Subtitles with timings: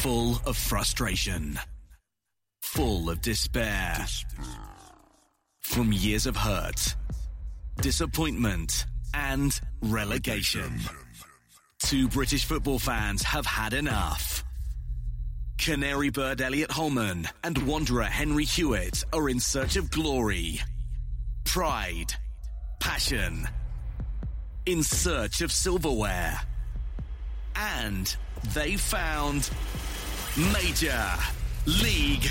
[0.00, 1.58] Full of frustration.
[2.62, 3.98] Full of despair.
[5.60, 6.96] From years of hurt,
[7.82, 10.80] disappointment, and relegation.
[11.80, 14.42] Two British football fans have had enough.
[15.58, 20.62] Canary bird Elliot Holman and Wanderer Henry Hewitt are in search of glory,
[21.44, 22.14] pride,
[22.78, 23.46] passion,
[24.64, 26.40] in search of silverware.
[27.54, 28.16] And
[28.54, 29.50] they found
[30.52, 31.02] Major
[31.66, 32.28] League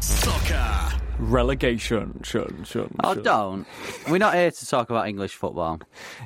[0.00, 0.98] Soccer.
[1.18, 3.22] Relegation, shun, shun, Oh, shun.
[3.22, 3.66] don't.
[4.10, 5.80] We're not here to talk about English football.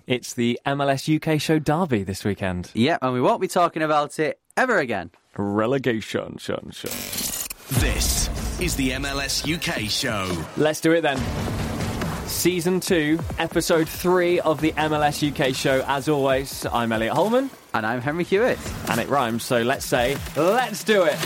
[0.07, 2.71] It's the MLS UK show derby this weekend.
[2.75, 5.11] Yep, and we won't be talking about it ever again.
[5.37, 6.93] Relegation, shun, shun.
[7.81, 10.45] This is the MLS UK show.
[10.57, 11.19] Let's do it then.
[12.47, 15.85] Season 2, Episode 3 of the MLS UK show.
[15.89, 18.57] As always, I'm Elliot Holman, And I'm Henry Hewitt.
[18.89, 21.19] and it rhymes, so let's say, let's do it!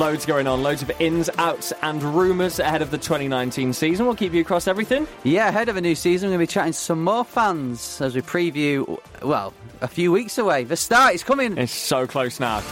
[0.00, 4.04] Loads going on, loads of ins, outs, and rumours ahead of the 2019 season.
[4.04, 5.06] We'll keep you across everything.
[5.22, 8.00] Yeah, ahead of a new season, we're going to be chatting to some more fans
[8.00, 10.64] as we preview, well, a few weeks away.
[10.64, 11.56] The start is coming.
[11.56, 12.64] It's so close now.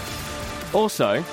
[0.73, 1.25] Also,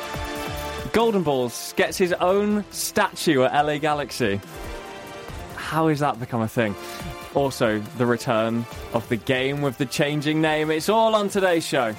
[0.92, 4.40] Golden Balls gets his own statue at LA Galaxy.
[5.64, 6.76] How has that become a thing?
[7.34, 10.70] Also, the return of the game with the changing name.
[10.70, 11.96] It's all on today's show.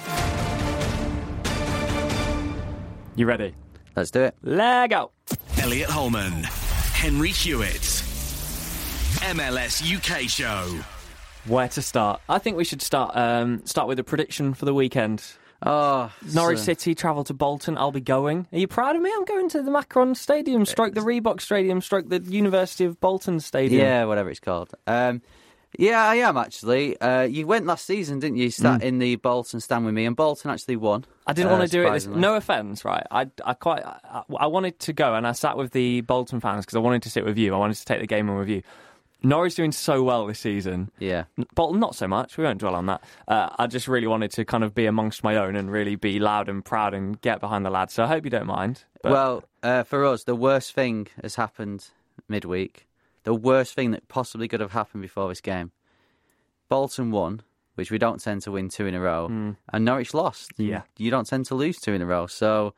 [3.15, 3.53] You ready?
[3.95, 4.35] Let's do it.
[4.43, 5.11] Lego.
[5.59, 6.43] Elliot Holman,
[6.93, 7.81] Henry Hewitt.
[9.33, 10.79] MLS UK show.
[11.45, 12.21] Where to start?
[12.29, 15.23] I think we should start um, start with a prediction for the weekend.
[15.63, 17.77] Oh, Norwich so- City travel to Bolton.
[17.77, 18.47] I'll be going.
[18.51, 19.11] Are you proud of me?
[19.15, 23.39] I'm going to the Macron Stadium, stroke the Reebok Stadium, stroke the University of Bolton
[23.39, 23.81] Stadium.
[23.81, 24.73] Yeah, whatever it's called.
[24.85, 25.21] Um,
[25.77, 26.99] yeah, I am actually.
[26.99, 28.49] Uh, you went last season, didn't you?
[28.49, 31.01] Sat in the Bolton stand with me, and Bolton actually won.
[31.01, 31.05] Mm.
[31.27, 31.91] I didn't uh, want to do it.
[31.91, 33.05] This, no offense, right?
[33.11, 36.65] I, I quite, I, I wanted to go, and I sat with the Bolton fans
[36.65, 37.53] because I wanted to sit with you.
[37.53, 38.61] I wanted to take the game on with you.
[39.25, 40.91] Norwich doing so well this season.
[40.99, 41.25] Yeah.
[41.55, 42.37] Bolton not so much.
[42.37, 43.03] We won't dwell on that.
[43.27, 46.19] Uh, I just really wanted to kind of be amongst my own and really be
[46.19, 47.93] loud and proud and get behind the lads.
[47.93, 48.83] So I hope you don't mind.
[49.01, 51.87] But Well, uh, for us, the worst thing has happened
[52.27, 52.87] midweek.
[53.23, 55.71] The worst thing that possibly could have happened before this game.
[56.69, 57.41] Bolton won,
[57.75, 60.51] which we don't tend to win two in a row, and Norwich lost.
[60.57, 60.83] Yeah.
[60.97, 62.27] You don't tend to lose two in a row.
[62.27, 62.73] So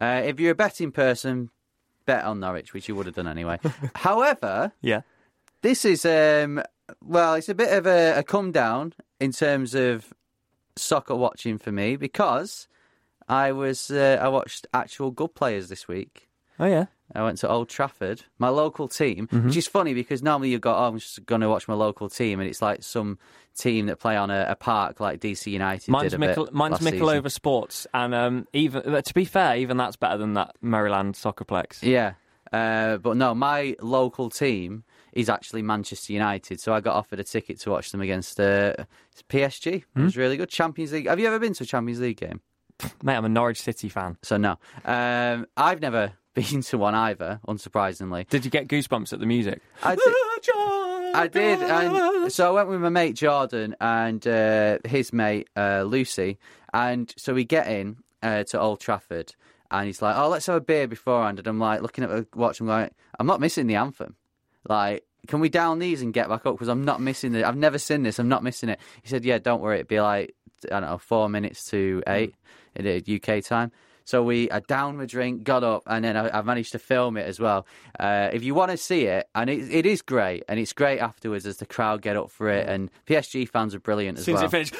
[0.00, 1.50] uh, if you're a betting person,
[2.06, 3.58] bet on Norwich, which you would have done anyway.
[3.94, 5.02] However, yeah,
[5.62, 6.62] this is um
[7.04, 10.12] well, it's a bit of a, a come down in terms of
[10.76, 12.68] soccer watching for me because
[13.28, 16.28] I was uh, I watched actual good players this week.
[16.58, 19.46] oh yeah, I went to Old Trafford, my local team, Mm-hmm.
[19.48, 22.08] which is funny because normally you go, oh, I'm just going to watch my local
[22.10, 23.18] team, and it's like some
[23.56, 26.54] team that play on a, a park like DC United mine's did a Mickle, bit
[26.54, 27.30] mine's last Michelover season.
[27.30, 31.82] Sports, and um, even uh, to be fair, even that's better than that Maryland Soccerplex.
[31.82, 32.14] Yeah,
[32.52, 37.24] uh, but no, my local team is actually Manchester United, so I got offered a
[37.24, 38.74] ticket to watch them against uh,
[39.28, 39.66] PSG.
[39.74, 40.04] It Hmm?
[40.04, 40.48] was really good.
[40.48, 41.06] Champions League.
[41.06, 42.40] Have you ever been to a Champions League game?
[43.02, 44.16] Mate, I'm a Norwich City fan.
[44.22, 47.40] So no, um, I've never been to one either.
[47.46, 49.60] Unsurprisingly, Did you get goosebumps at the music?
[49.82, 50.02] I did-
[51.14, 55.82] I did, and so I went with my mate Jordan and uh, his mate uh,
[55.82, 56.38] Lucy,
[56.72, 59.34] and so we get in uh, to Old Trafford,
[59.70, 62.26] and he's like, "Oh, let's have a beer beforehand," and I'm like, looking at the
[62.34, 64.16] watch, I'm like, "I'm not missing the anthem,
[64.72, 66.54] like." Can we down these and get back up?
[66.56, 67.44] Because I'm not missing it.
[67.44, 68.18] I've never seen this.
[68.18, 68.80] I'm not missing it.
[69.02, 69.76] He said, "Yeah, don't worry.
[69.76, 70.34] It'd be like
[70.64, 72.34] I don't know, four minutes to eight
[72.74, 73.70] in UK time."
[74.04, 77.16] So we I downed my drink, got up, and then I, I managed to film
[77.16, 77.66] it as well.
[77.98, 80.98] Uh, if you want to see it, and it, it is great, and it's great
[80.98, 84.34] afterwards as the crowd get up for it, and PSG fans are brilliant as as
[84.34, 84.44] well.
[84.44, 84.74] it finished,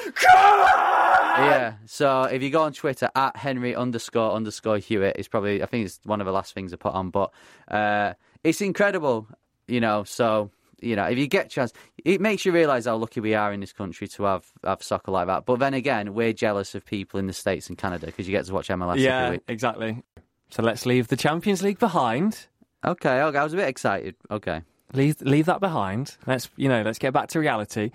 [1.35, 1.75] Yeah.
[1.87, 5.87] So if you go on Twitter at Henry underscore underscore Hewitt, it's probably I think
[5.87, 7.31] it's one of the last things I put on, but
[7.69, 9.29] uh, it's incredible,
[9.69, 10.05] you know.
[10.05, 10.51] So
[10.83, 11.73] you know, if you get a chance,
[12.05, 15.13] it makes you realise how lucky we are in this country to have have soccer
[15.13, 15.47] like that.
[15.47, 18.45] But then again, we're jealous of people in the states and Canada because you get
[18.47, 19.43] to watch MLS every yeah, week.
[19.49, 20.03] exactly.
[20.51, 22.47] So let's leave the Champions League behind.
[22.85, 24.17] Okay, okay, I was a bit excited.
[24.31, 24.63] Okay.
[24.93, 26.17] Leave leave that behind.
[26.27, 27.93] Let's you know, let's get back to reality.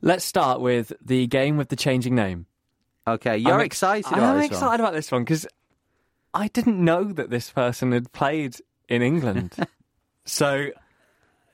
[0.00, 2.46] Let's start with the game with the changing name.
[3.06, 4.52] Okay, you're I'm ex- excited about I'm this one.
[4.52, 5.46] excited about this one because
[6.34, 8.56] I didn't know that this person had played
[8.88, 9.54] in England.
[10.28, 10.68] so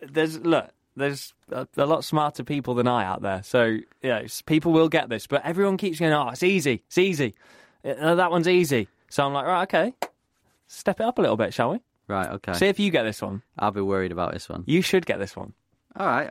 [0.01, 3.43] there's look, there's a, a lot smarter people than I out there.
[3.43, 7.35] So yeah, people will get this, but everyone keeps going, "Oh, it's easy, it's easy.
[7.85, 9.95] Uh, that one's easy." So I'm like, right, okay,
[10.67, 11.81] step it up a little bit, shall we?
[12.09, 12.53] Right, okay.
[12.55, 13.43] See if you get this one.
[13.59, 14.65] I'll be worried about this one.
[14.67, 15.55] You should get this one.
[15.97, 16.31] All right.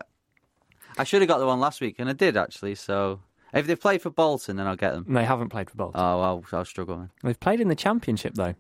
[0.98, 2.76] I should have got the one last week, and I did actually.
[2.76, 3.22] So
[3.54, 5.06] if they play for Bolton, then I'll get them.
[5.08, 6.00] They haven't played for Bolton.
[6.00, 6.98] Oh, I'll, I'll struggle.
[6.98, 7.10] Then.
[7.24, 8.54] They've played in the Championship though.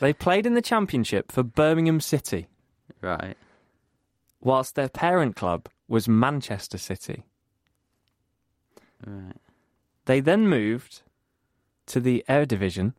[0.00, 2.48] They played in the Championship for Birmingham City.
[3.00, 3.36] Right.
[4.40, 7.24] whilst their parent club was Manchester City.
[9.06, 9.36] Right.
[10.06, 11.02] They then moved
[11.86, 12.92] to the Eredivisie,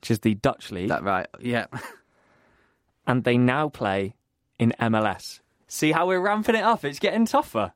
[0.00, 1.26] which is the Dutch league, That right.
[1.40, 1.66] Yeah.
[3.06, 4.14] and they now play
[4.58, 5.40] in MLS.
[5.68, 6.84] See how we're ramping it up?
[6.84, 7.72] It's getting tougher.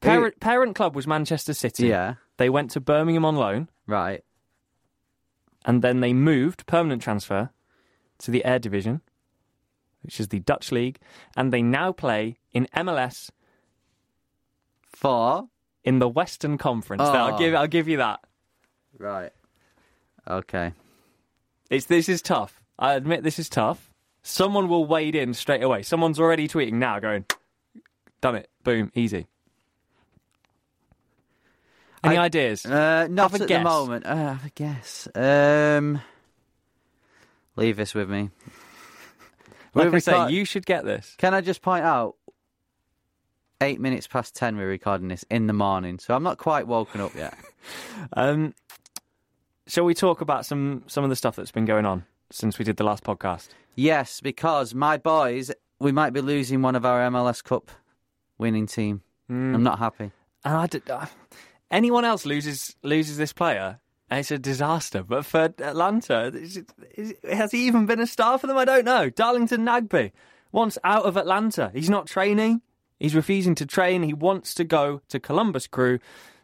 [0.00, 1.88] Parent, parent club was Manchester City.
[1.88, 2.14] yeah.
[2.36, 4.22] They went to Birmingham on loan, Right.
[5.64, 7.50] and then they moved, permanent transfer,
[8.18, 9.00] to the Eredivisie,
[10.08, 10.98] which is the Dutch league,
[11.36, 13.28] and they now play in MLS
[14.88, 15.46] for
[15.84, 17.02] in the Western Conference.
[17.04, 17.12] Oh.
[17.12, 18.20] I'll give I'll give you that.
[18.96, 19.30] Right.
[20.26, 20.72] Okay.
[21.68, 22.62] It's this is tough.
[22.78, 23.90] I admit this is tough.
[24.22, 25.82] Someone will wade in straight away.
[25.82, 27.26] Someone's already tweeting now, going,
[28.22, 29.26] "Done it, boom, easy."
[32.02, 32.64] Any I- ideas?
[32.64, 33.58] Uh, not at guess.
[33.58, 34.06] the moment.
[34.06, 35.06] Uh, have a guess.
[35.14, 36.00] Um,
[37.56, 38.30] leave this with me.
[39.78, 41.14] Like we I say, record- you should get this.
[41.18, 42.16] Can I just point out?
[43.60, 47.00] Eight minutes past ten, we're recording this in the morning, so I'm not quite woken
[47.00, 47.36] up yet.
[48.12, 48.54] Um,
[49.66, 52.64] shall we talk about some some of the stuff that's been going on since we
[52.64, 53.48] did the last podcast?
[53.74, 57.70] yes, because my boys, we might be losing one of our MLS Cup
[58.38, 59.02] winning team.
[59.28, 59.54] Hmm.
[59.56, 60.12] I'm not happy.
[60.44, 61.06] And I did, uh,
[61.70, 63.80] anyone else loses loses this player,
[64.10, 65.02] it's a disaster.
[65.02, 68.56] But for Atlanta, is it, is it- has he even been a star for them?
[68.56, 69.10] I don't know.
[69.10, 70.12] Darlington Nagbe
[70.52, 71.70] wants out of Atlanta.
[71.74, 72.62] He's not training.
[72.98, 74.02] He's refusing to train.
[74.02, 75.98] He wants to go to Columbus Crew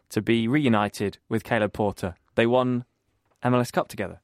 [0.09, 2.15] to be reunited with Caleb Porter.
[2.35, 2.85] They won
[3.43, 4.19] MLS Cup together.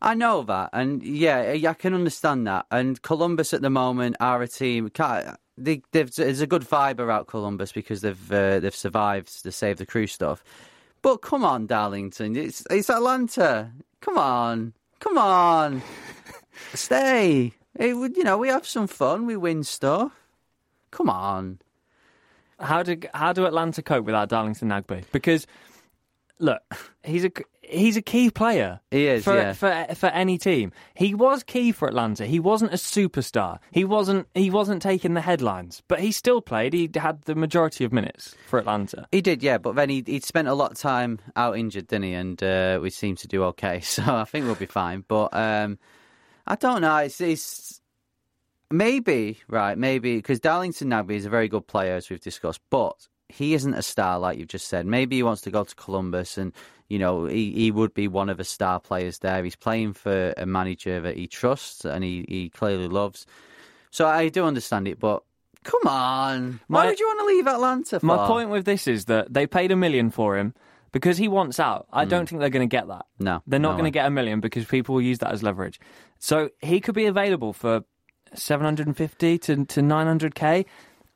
[0.00, 2.66] I know that, and yeah, I can understand that.
[2.70, 4.90] And Columbus at the moment are a team.
[5.56, 9.86] They, there's a good vibe about Columbus because they've uh, they've survived the save the
[9.86, 10.44] crew stuff.
[11.02, 13.70] But come on, Darlington, it's it's Atlanta.
[14.00, 15.82] Come on, come on,
[16.74, 17.52] stay.
[17.78, 19.26] It, would- you know, we have some fun.
[19.26, 20.12] We win stuff.
[20.90, 21.60] Come on.
[22.60, 25.04] How do how do Atlanta cope without Darlington Nagbe?
[25.12, 25.46] Because
[26.40, 26.60] look,
[27.04, 27.30] he's a
[27.68, 28.80] he's a key player.
[28.90, 29.52] He is, for yeah.
[29.52, 30.72] for for any team.
[30.94, 32.26] He was key for Atlanta.
[32.26, 33.58] He wasn't a superstar.
[33.70, 36.72] He wasn't he wasn't taking the headlines, but he still played.
[36.72, 39.06] He had the majority of minutes for Atlanta.
[39.12, 42.04] He did, yeah, but then he he spent a lot of time out injured, didn't
[42.04, 42.14] he?
[42.14, 45.04] And uh, we seem to do okay, so I think we'll be fine.
[45.06, 45.78] But um,
[46.46, 46.96] I don't know.
[46.98, 47.80] It's, it's
[48.70, 53.08] maybe right, maybe because Darlington Nagbe is a very good player, as we've discussed, but
[53.28, 54.86] he isn't a star like you've just said.
[54.86, 56.52] Maybe he wants to go to Columbus, and
[56.88, 59.42] you know he, he would be one of the star players there.
[59.44, 63.26] He's playing for a manager that he trusts and he, he clearly loves.
[63.90, 65.22] So I do understand it, but.
[65.64, 66.60] Come on!
[66.68, 68.00] Why My- would you want to leave Atlanta?
[68.00, 68.06] For?
[68.06, 70.54] My point with this is that they paid a million for him
[70.92, 71.88] because he wants out.
[71.92, 72.28] I don't mm.
[72.28, 73.06] think they're going to get that.
[73.18, 75.42] No, They're not no going to get a million because people will use that as
[75.42, 75.80] leverage.
[76.18, 77.84] So he could be available for
[78.34, 80.64] 750 to, to 900k.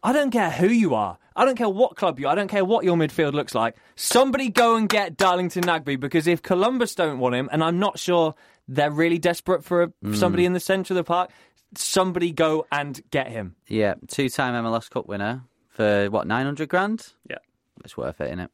[0.02, 1.18] I don't care who you are.
[1.37, 2.32] I don't care what club you are.
[2.32, 3.76] I don't care what your midfield looks like.
[3.97, 7.99] Somebody go and get Darlington Nagbe because if Columbus don't want him, and I'm not
[7.99, 8.35] sure
[8.68, 10.16] they're really desperate for, a, Mm.
[10.16, 11.30] somebody in the centre of the park,
[11.76, 13.56] somebody go and get him.
[13.68, 17.12] Yeah, two-time MLS Cup winner for what nine hundred grand.
[17.30, 17.38] Yeah.
[17.85, 18.50] It's worth it, isn't it.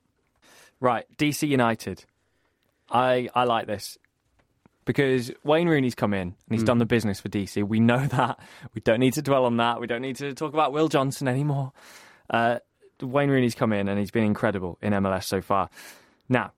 [0.80, 2.04] Right, DC United.
[2.90, 3.98] I I like this
[4.88, 7.62] because Wayne Rooney's come in and he's done the business for DC.
[7.62, 8.40] We know that.
[8.72, 9.82] We don't need to dwell on that.
[9.82, 11.72] We don't need to talk about Will Johnson anymore.
[12.30, 12.60] Uh,
[13.02, 15.68] Wayne Rooney's come in and he's been incredible in MLS so far.
[16.30, 16.52] Now,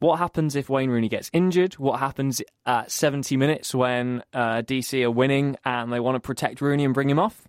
[0.00, 1.74] what happens if Wayne Rooney gets injured?
[1.74, 6.60] What happens at 70 minutes when uh, DC are winning and they want to protect
[6.60, 7.46] Rooney and bring him off?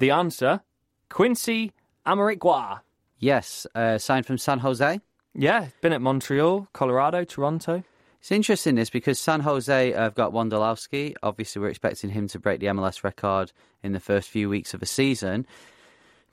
[0.00, 0.60] The answer:
[1.08, 1.72] Quincy
[2.06, 2.80] Amarikwa.
[3.18, 5.00] Yes, uh, signed from San Jose.
[5.34, 7.82] Yeah, been at Montreal, Colorado, Toronto.
[8.26, 11.14] It's interesting this because San Jose have got Wondolowski.
[11.22, 13.52] Obviously, we're expecting him to break the MLS record
[13.84, 15.46] in the first few weeks of the season.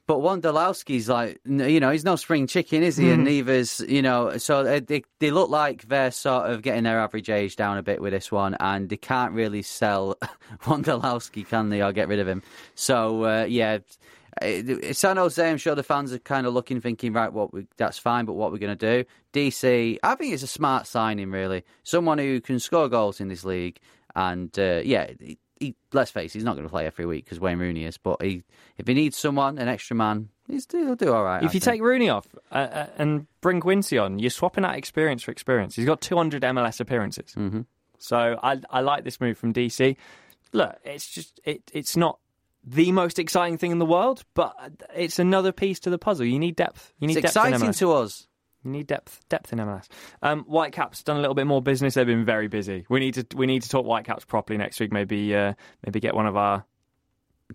[0.07, 3.12] But Wondolowski's like, you know, he's no spring chicken, is he?
[3.12, 7.00] And neither's, you know, so they, they, they look like they're sort of getting their
[7.00, 10.17] average age down a bit with this one, and they can't really sell
[10.63, 12.41] Wondolowski, can they, or get rid of him?
[12.73, 13.77] So, uh, yeah.
[14.41, 17.67] Uh, San Jose, I'm sure the fans are kind of looking, thinking, right, what we,
[17.77, 19.09] that's fine, but what we're going to do?
[19.33, 21.63] DC, I think it's a smart signing, really.
[21.83, 23.79] Someone who can score goals in this league,
[24.15, 27.25] and uh, yeah, he, he, let's face, it, he's not going to play every week
[27.25, 27.97] because Wayne Rooney is.
[27.97, 28.43] But he,
[28.77, 31.43] if he needs someone, an extra man, he's, he'll do all right.
[31.43, 31.63] If I you think.
[31.63, 35.75] take Rooney off uh, uh, and bring Quincy on, you're swapping out experience for experience.
[35.75, 37.33] He's got 200 MLS appearances.
[37.37, 37.61] Mm-hmm.
[37.97, 39.95] So I, I like this move from DC.
[40.51, 42.19] Look, it's just it, it's not
[42.65, 44.55] the most exciting thing in the world, but
[44.96, 46.25] it's another piece to the puzzle.
[46.25, 46.93] You need depth.
[47.00, 47.77] You need it's depth in exciting MLS.
[47.79, 48.27] to us.
[48.63, 49.88] You need depth, depth in MLS.
[50.22, 51.96] Um, Whitecaps done a little bit more business.
[51.96, 52.86] They've been very busy.
[52.89, 54.91] We need to we need to talk Whitecaps properly next week.
[54.93, 55.53] Maybe uh,
[55.86, 56.63] maybe get one of our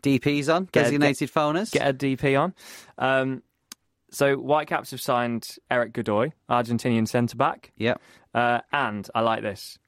[0.01, 1.71] DP's on, Get- designated phoners.
[1.73, 2.55] get a DP on.
[2.99, 3.43] Um,
[4.11, 8.01] so Whitecaps have signed Eric Godoy, Argentinian centre back, Yep.
[8.35, 9.79] uh, and I like this,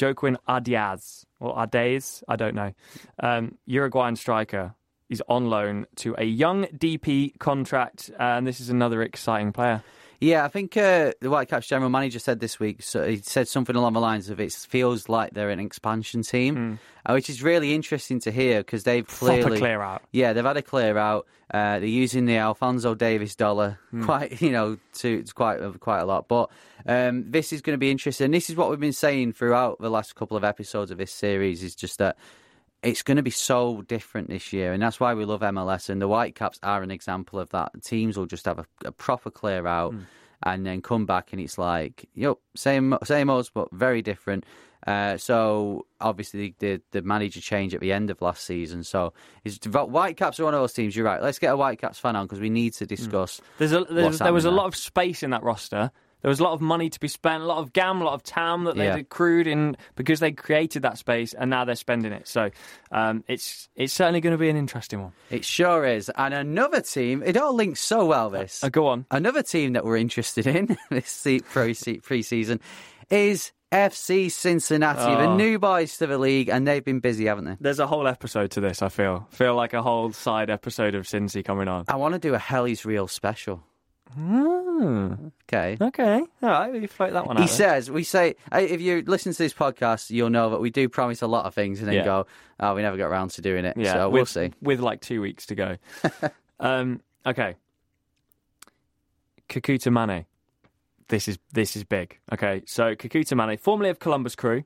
[0.00, 2.72] Joaquin Adiaz or Ades, I don't know,
[3.20, 4.74] um, Uruguayan striker.
[5.08, 9.82] He's on loan to a young DP contract, and this is another exciting player.
[10.20, 12.82] Yeah, I think uh, the Whitecaps general manager said this week.
[12.82, 16.80] So he said something along the lines of it feels like they're an expansion team,
[17.06, 20.02] uh, which is really interesting to hear because they've Proper clearly clear out.
[20.10, 21.26] Yeah, they've had a clear out.
[21.54, 24.04] Uh, they're using the Alphonso Davies dollar Hmm.
[24.04, 26.26] quite, you know, to it's quite quite a lot.
[26.26, 26.50] But
[26.84, 28.32] um, this is going to be interesting.
[28.32, 31.62] This is what we've been saying throughout the last couple of episodes of this series.
[31.62, 32.16] Is just that
[32.82, 35.88] it's going to be so different this year, and that's why we love MLS.
[35.88, 37.72] And the Whitecaps are an example of that.
[37.82, 39.94] Teams will just have a, a proper clear out,
[40.42, 44.44] and then come back, and it's like, yep, same same us, but very different.
[44.86, 48.84] Uh, so obviously the the manager change at the end of last season.
[48.84, 49.12] So
[49.44, 50.94] it's Whitecaps are one of those teams.
[50.94, 51.20] You're right.
[51.20, 53.40] Let's get a Whitecaps fan on because we need to discuss.
[53.58, 53.84] There's a,
[54.20, 55.90] there was a lot of space in that roster.
[56.22, 58.14] There was a lot of money to be spent, a lot of gam, a lot
[58.14, 58.96] of tam that they Yeah.
[58.96, 62.26] accrued in because they created that space, and now they're spending it.
[62.26, 62.50] So
[62.90, 65.12] um, it's it's certainly going to be an interesting one.
[65.30, 66.10] It sure is.
[66.16, 67.22] And another team.
[67.24, 68.30] It all links so well.
[68.30, 68.64] This.
[68.64, 69.06] Uh, go on.
[69.10, 71.74] Another team that we're interested in this se- pre
[72.22, 72.60] season
[73.10, 75.36] is FC Cincinnati, the Oh.
[75.36, 77.56] new boys to the league, and they've been busy, haven't they?
[77.60, 78.80] There's a whole episode to this.
[78.82, 81.84] I feel feel like a whole side episode of Cincy coming on.
[81.88, 83.62] I want to do a Hell Is Real special.
[84.14, 85.12] Hmm.
[85.44, 85.76] Okay.
[85.80, 87.40] Okay, all right, we float that one out.
[87.42, 87.56] He then.
[87.56, 91.22] says, we say, if you listen to this podcast, you'll know that we do promise
[91.22, 92.04] a lot of things and then Yeah.
[92.04, 92.26] go,
[92.60, 93.76] oh, we never got around to doing it.
[93.76, 93.94] Yeah.
[93.94, 94.52] So we'll see.
[94.62, 95.76] With like two weeks to go.
[96.60, 97.56] um, okay.
[99.48, 100.26] Kekuta Manneh.
[101.08, 102.18] This is this is big.
[102.32, 104.64] Okay, so Kekuta Manneh, formerly of Columbus Crew,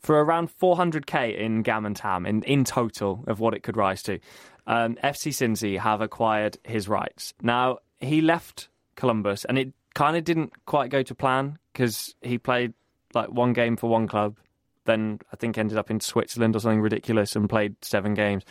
[0.00, 4.02] for around 400k in Gam and Tam in, in total of what it could rise
[4.04, 4.18] to.
[4.66, 7.34] Um, FC Cincy have acquired his rights.
[7.42, 12.38] Now he left Columbus, and it kind of didn't quite go to plan because he
[12.38, 12.74] played
[13.14, 14.36] like one game for one club,
[14.84, 18.44] then I think ended up in Switzerland or something ridiculous and played seven games.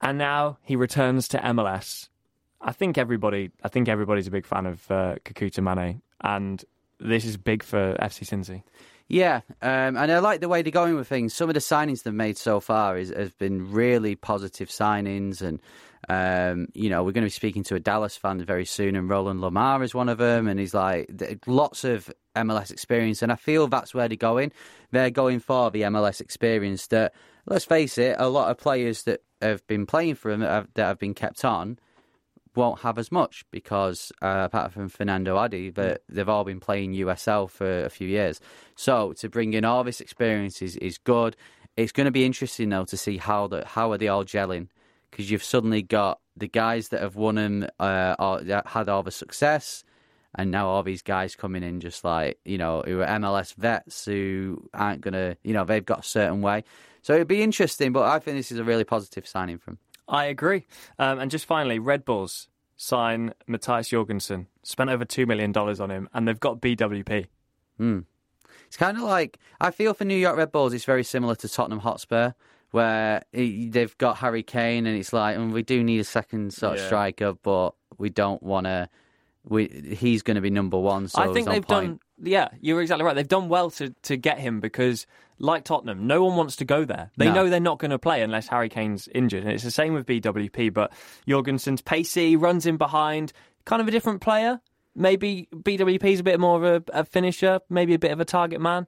[0.00, 2.08] And now he returns to MLS.
[2.60, 6.62] I think everybody, I think everybody's a big fan of uh, Kekuta Manneh, and
[6.98, 8.62] this is big for FC Cincy.
[9.08, 11.34] Yeah, um, and I like the way they're going with things.
[11.34, 15.60] Some of the signings they've made so far is, have been really positive signings, and
[16.08, 19.08] um, you know we're going to be speaking to a Dallas fan very soon, and
[19.08, 21.10] Roland Lamah is one of them, and he's like
[21.46, 24.52] lots of MLS experience, and I feel that's where they're going.
[24.90, 26.86] They're going for the MLS experience.
[26.88, 27.12] That
[27.46, 30.68] let's face it, a lot of players that have been playing for them that have,
[30.74, 31.78] that have been kept on
[32.56, 36.94] won't have as much because uh, apart from Fanendo Adi, that they've all been playing
[36.94, 38.40] USL for a few years.
[38.74, 41.36] So to bring in all this experience is, is good.
[41.76, 44.68] It's going to be interesting though to see how the how are they all gelling
[45.10, 49.02] because you've suddenly got the guys that have won them, uh, or that had all
[49.02, 49.84] the success,
[50.34, 54.04] and now all these guys coming in just like you know who are MLS vets
[54.04, 56.64] who aren't gonna, you know, they've got a certain way.
[57.02, 59.78] So it'd be interesting, but I think this is a really positive signing from.
[60.06, 60.66] I agree.
[60.98, 64.48] Um, and just finally, Red Bulls sign Matthias Jorgensen.
[64.62, 67.26] Spent over $2 million on him, and they've got BWP.
[67.78, 68.04] Mm.
[68.66, 70.72] It's kind of like I feel for New York Red Bulls.
[70.72, 72.32] It's very similar to Tottenham Hotspur,
[72.70, 76.74] where they've got Harry Kane, and it's like, and we do need a second sort
[76.74, 76.86] of Yeah.
[76.86, 78.88] striker, but we don't want to.
[79.48, 81.08] We he's going to be number one.
[81.08, 81.86] So I think they've point.
[81.86, 82.00] done.
[82.22, 83.14] Yeah, you're exactly right.
[83.14, 85.06] They've done well to, to get him because,
[85.38, 87.10] like Tottenham, no one wants to go there.
[87.16, 87.34] They No.
[87.34, 90.04] know they're not going to play unless Harry Kane's injured, and it's the same with
[90.04, 90.72] BWP.
[90.74, 90.92] But
[91.26, 93.32] Jorgensen's pacey, runs in behind,
[93.64, 94.60] kind of a different player.
[94.94, 98.60] Maybe BWP's a bit more of a, a finisher, maybe a bit of a target
[98.60, 98.86] man.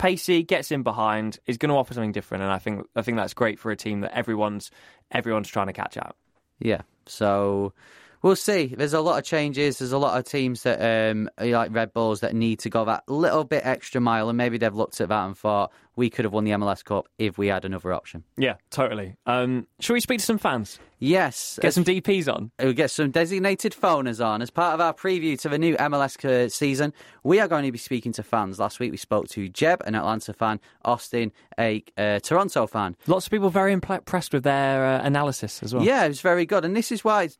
[0.00, 3.18] Pacey gets in behind, is going to offer something different, and I think I think
[3.18, 4.70] that's great for a team that everyone's
[5.10, 6.16] everyone's trying to catch out.
[6.58, 6.80] Yeah.
[7.04, 7.74] So
[8.22, 8.66] we'll see.
[8.66, 9.78] There's a lot of changes.
[9.78, 13.08] There's a lot of teams that um like Red Bulls that need to go that
[13.08, 16.32] little bit extra mile, and maybe they've looked at that and thought we could have
[16.32, 18.24] won the MLS Cup if we had another option.
[18.36, 19.16] Yeah, totally.
[19.26, 20.78] Um, should we speak to some fans?
[20.98, 21.58] Yes.
[21.60, 22.50] Get some DPs on.
[22.58, 26.20] We'll get some designated phoners on as part of our preview to the new MLS
[26.20, 26.92] c- season.
[27.22, 28.58] We are going to be speaking to fans.
[28.58, 32.96] Last week we spoke to Jeb, an Atlanta fan, Austin, a uh, Toronto fan.
[33.06, 35.84] Lots of people very impressed with their uh, analysis as well.
[35.84, 36.64] Yeah, it was very good.
[36.64, 37.38] And this is why it's,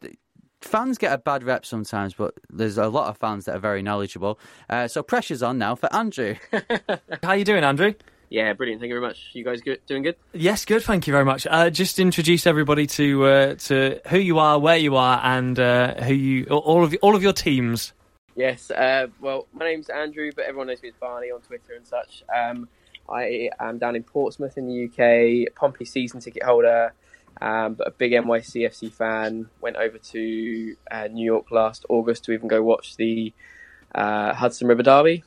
[0.61, 3.83] fans get a bad rep sometimes, but there's a lot of fans that are very
[3.83, 4.39] knowledgeable.
[4.69, 6.37] Uh, so pressure's on now for Andrew.
[7.23, 7.95] How you doing, Andrew?
[8.29, 8.81] Yeah, brilliant.
[8.81, 9.31] Thank you very much.
[9.33, 9.81] You guys good?
[9.87, 10.15] Doing good?
[10.33, 10.85] Yes, good.
[10.85, 11.49] Thank you very much.
[11.51, 16.01] Uh, just introduce everybody to uh, to who you are, where you are, and uh,
[16.03, 17.93] who you all of all of your teams.
[18.37, 18.71] Yes.
[18.71, 22.23] Uh, well, my name's Andrew, but everyone knows me as Barney on Twitter and such.
[22.35, 22.69] Um,
[23.09, 26.93] I am down in Portsmouth in the UK, Pompey season ticket holder,
[27.41, 29.49] um, but a big NYCFC fan.
[29.61, 33.33] Went over to uh, New York last August to even go watch the
[33.95, 35.25] uh, Hudson River Derby.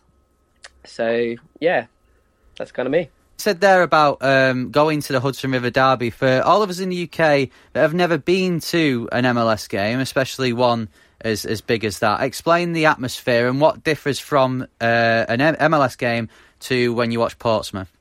[0.85, 1.87] So yeah,
[2.57, 3.09] that's kind of me.
[3.37, 6.89] said there about um, going to the Hudson River Derby for all of us in
[6.89, 10.89] the UK that have never been to an MLS game, especially one
[11.21, 12.21] as as big as that.
[12.21, 16.29] Explain the atmosphere and what differs from uh, an M- MLS game
[16.61, 17.91] to when you watch Portsmouth.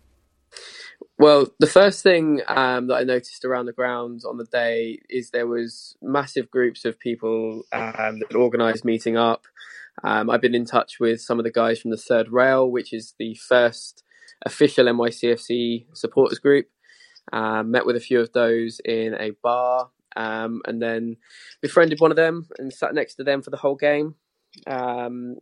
[1.23, 5.31] Well, the first thing um, that I noticed around the grounds on the day is
[5.31, 9.47] there was massive groups of people um, that organised meeting up.
[10.03, 12.93] Um, I've been in touch with some of the guys from the Third Rail, which
[12.93, 14.03] is the first
[14.45, 16.67] official NYCFC supporters group.
[17.33, 21.19] Um, met with a few of those in a bar, um, and then
[21.61, 24.17] befriended one of them and sat next to them for the whole game.
[24.67, 25.37] Um,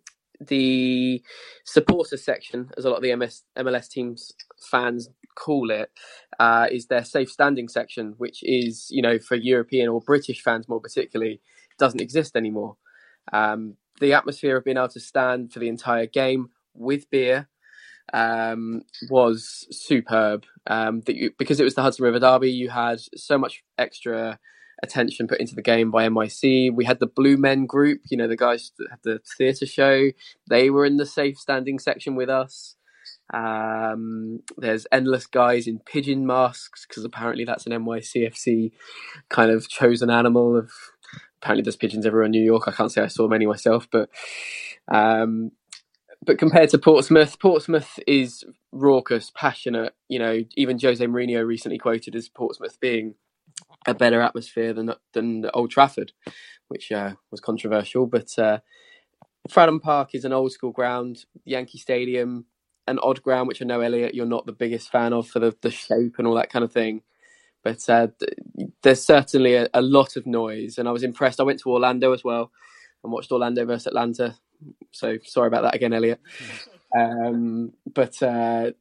[0.47, 1.23] the
[1.65, 4.33] supporter section, as a lot of the MS, MLS teams
[4.71, 5.09] fans
[5.41, 5.91] call it,
[6.39, 10.69] uh, is their safe standing section, which is, you know, for European or British fans
[10.69, 11.41] more particularly,
[11.79, 12.77] doesn't exist anymore.
[13.33, 17.49] Um, the atmosphere of being able to stand for the entire game with beer
[18.13, 20.45] um, was superb.
[20.67, 24.39] Um, that you, because it was the Hudson River Derby, you had so much extra
[24.83, 26.75] attention put into the game by NYC.
[26.75, 30.11] We had the Blue Men group, you know, the guys that had the theatre show.
[30.49, 32.77] They were in the safe standing section with us.
[33.33, 38.73] Um, there's endless guys in pigeon masks because apparently that's an NYCFC
[39.29, 40.71] kind of chosen animal of.
[41.43, 42.65] Apparently, there's pigeons everywhere in New York.
[42.67, 44.11] I can't say I saw many myself, but
[44.89, 45.53] um,
[46.23, 49.95] but compared to Portsmouth, Portsmouth is raucous, passionate.
[50.09, 53.15] You know, even Jose Mourinho recently quoted as Portsmouth being
[53.87, 56.13] a better atmosphere than than Old Trafford,
[56.69, 58.07] which uh, was controversial.
[58.07, 58.59] But uh,
[59.49, 61.25] Fratton Park is an old school ground.
[61.45, 62.45] Yankee Stadium,
[62.91, 65.57] an odd ground, which I know Elliot you're not the biggest fan of for the,
[65.63, 67.03] the shape and all that kind of thing.
[67.63, 71.41] But uh, th- there's certainly a, a lot of noise, and I was impressed.
[71.41, 72.53] I went to Orlando as well
[73.05, 74.37] and watched Orlando versus Atlanta.
[74.93, 76.21] So sorry about that again, Elliot.
[76.99, 78.73] Um, but uh,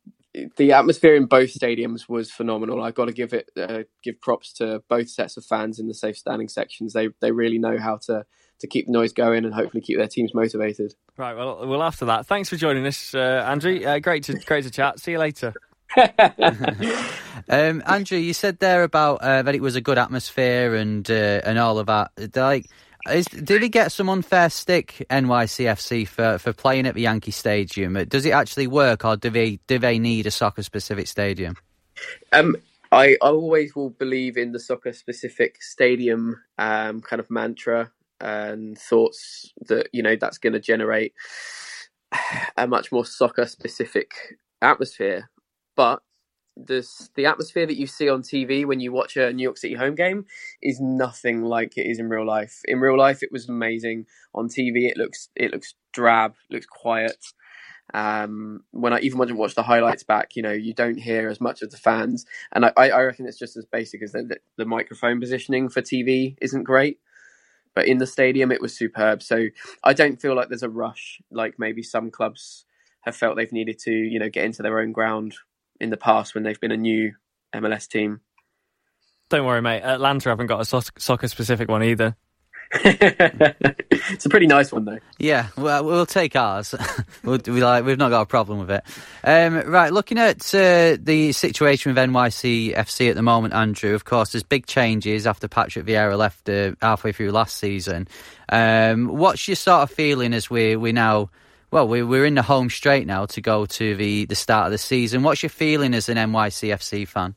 [0.58, 2.82] the atmosphere in both stadiums was phenomenal.
[2.84, 5.94] I've got to give it uh, give props to both sets of fans in the
[5.94, 6.94] safe standing sections.
[6.94, 8.26] They they really know how to
[8.60, 10.94] to keep the noise going and hopefully keep their teams motivated.
[11.18, 11.36] Right.
[11.36, 11.84] Well, well.
[11.84, 13.84] After that, thanks for joining us, uh, Andrew.
[13.84, 15.00] Uh, great to great to chat.
[15.00, 15.54] See you later.
[17.48, 21.42] Um, Andrew, you said there about uh, that it was a good atmosphere and uh,
[21.44, 22.12] and all of that.
[22.36, 22.70] Like,
[23.10, 27.94] is, did he get some unfair stick NYCFC for, for playing at the Yankee Stadium?
[28.06, 31.56] Does it actually work, or do they do they need a soccer specific stadium?
[32.32, 32.56] Um,
[32.92, 38.78] I, I always will believe in the soccer specific stadium um, kind of mantra and
[38.78, 41.14] thoughts that you know that's going to generate
[42.58, 45.30] a much more soccer specific atmosphere.
[45.76, 46.02] But
[46.58, 49.76] this the atmosphere that you see on TV when you watch a New York City
[49.76, 50.26] home game
[50.62, 52.62] is nothing like it is in real life.
[52.66, 54.06] In real life, it was amazing.
[54.34, 57.18] On TV, it looks it looks drab, looks quiet.
[57.94, 61.30] Um, when I even when I watch the highlights back, you know, you don't hear
[61.30, 64.24] as much of the fans, and I, I reckon it's just as basic as the,
[64.24, 67.00] the, the microphone positioning for TV isn't great
[67.76, 69.22] but in the stadium it was superb.
[69.22, 69.48] So
[69.84, 72.66] I don't feel like there's a rush like maybe some clubs
[73.02, 75.36] have felt they've needed to, you know, get into their own ground
[75.80, 77.14] in the past when they've been a new
[77.56, 78.22] MLS team.
[79.30, 79.82] Don't worry, mate.
[79.84, 82.18] Atlanta haven't got a soccer specific one either.
[82.82, 85.00] it's a pretty nice one, though.
[85.18, 86.76] Yeah, well, we'll take ours.
[87.24, 88.84] we'll, we like, we've not got a problem with it.
[89.24, 93.96] Um, right, looking at uh, the situation with NYC FC at the moment, Andrew.
[93.96, 98.08] Of course, there's big changes after Patrick Vieira left uh, halfway through last season.
[98.50, 101.32] Um, what's your sort of feeling as we we now?
[101.72, 104.72] Well, we, we're in the home straight now to go to the, the start of
[104.72, 105.22] the season.
[105.22, 107.36] What's your feeling as an NYCFC fan?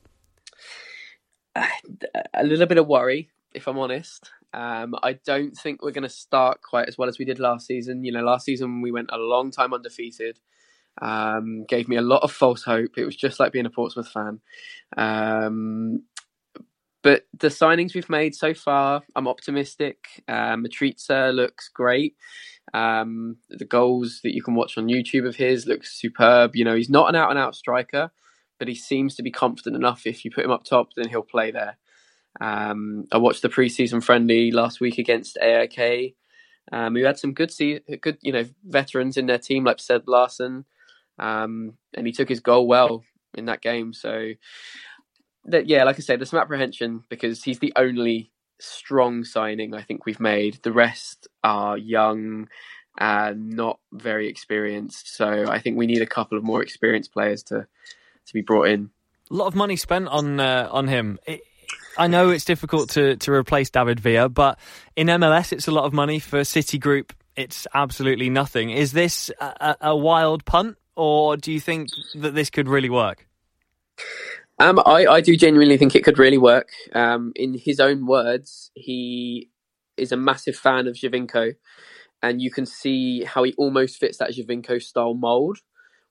[2.35, 4.31] A little bit of worry, if I'm honest.
[4.55, 7.67] Um, I don't think we're going to start quite as well as we did last
[7.67, 8.05] season.
[8.05, 10.39] You know, last season we went a long time undefeated.
[11.01, 12.99] Um, gave me a lot of false hope.
[12.99, 14.41] It was just like being a Portsmouth fan.
[14.97, 16.03] Um,
[17.03, 20.23] but the signings we've made so far, I'm optimistic.
[20.29, 22.15] Um, Mitrita looks great.
[22.75, 26.55] Um, the goals that you can watch on YouTube of his looks superb.
[26.55, 28.13] You know, he's not an out and out striker,
[28.59, 30.07] but he seems to be confident enough.
[30.07, 31.77] If you put him up top, then he'll play there.
[32.41, 36.15] Um, I watched the preseason friendly last week against AIK.
[36.71, 40.09] Um, who had some good, see- good, you know, veterans in their team like Seb
[40.09, 40.65] Larsson,
[41.19, 43.03] um, and he took his goal well
[43.35, 43.93] in that game.
[43.93, 44.31] So,
[45.47, 49.83] that, yeah, like I said, there's some apprehension because he's the only strong signing I
[49.83, 50.61] think we've made.
[50.63, 52.49] The rest are young
[52.99, 55.15] and not very experienced.
[55.15, 57.67] So I think we need a couple of more experienced players to
[58.27, 58.91] to be brought in.
[59.31, 61.19] A lot of money spent on uh, on him.
[61.27, 61.41] It,
[61.97, 64.59] I know it's difficult to, to replace David Villa, but
[64.97, 66.19] in MLS, it's a lot of money.
[66.19, 68.71] For City Group, it's absolutely nothing.
[68.71, 73.27] Is this a, a wild punt, or do you think that this could really work?
[74.59, 76.69] Um, I, I do genuinely think it could really work.
[76.95, 79.51] Um, in his own words, he
[79.97, 81.55] is a massive fan of Giovinco,
[82.23, 85.59] and you can see how he almost fits that Giovinco style mold,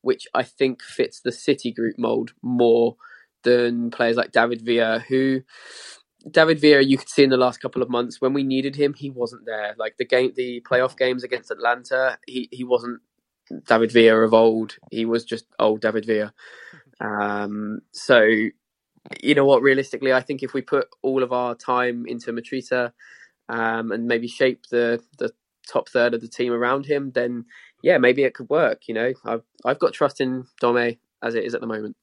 [0.01, 2.97] which I think fits the City Group mold more
[3.43, 5.41] than players like David Villa, who
[6.29, 8.93] David Villa you could see in the last couple of months when we needed him,
[8.93, 9.75] he wasn't there.
[9.77, 13.01] Like the game, the playoff games against Atlanta, he he wasn't
[13.67, 14.77] David Villa of old.
[14.91, 16.33] He was just old David Villa.
[17.01, 18.27] Um, so
[19.23, 19.63] you know what?
[19.63, 22.91] Realistically, I think if we put all of our time into Mitrita
[23.49, 25.31] um, and maybe shape the the
[25.67, 27.45] top third of the team around him, then
[27.81, 28.87] yeah, maybe it could work.
[28.87, 31.95] You know, I've I've got trust in Dome as it is at the moment.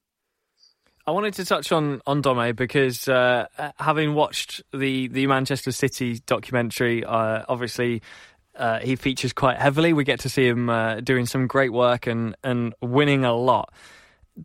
[1.09, 3.47] I wanted to touch on on Dome because uh,
[3.79, 8.03] having watched the the Manchester City documentary, uh, obviously
[8.55, 9.95] uh, he features quite heavily.
[9.95, 13.73] We get to see him uh, doing some great work and and winning a lot.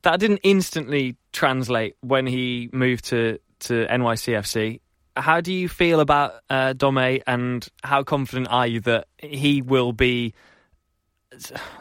[0.04, 4.80] That didn't instantly translate when he moved to to NYCFC.
[5.18, 9.92] How do you feel about uh, Dome, and how confident are you that he will
[9.92, 10.34] be?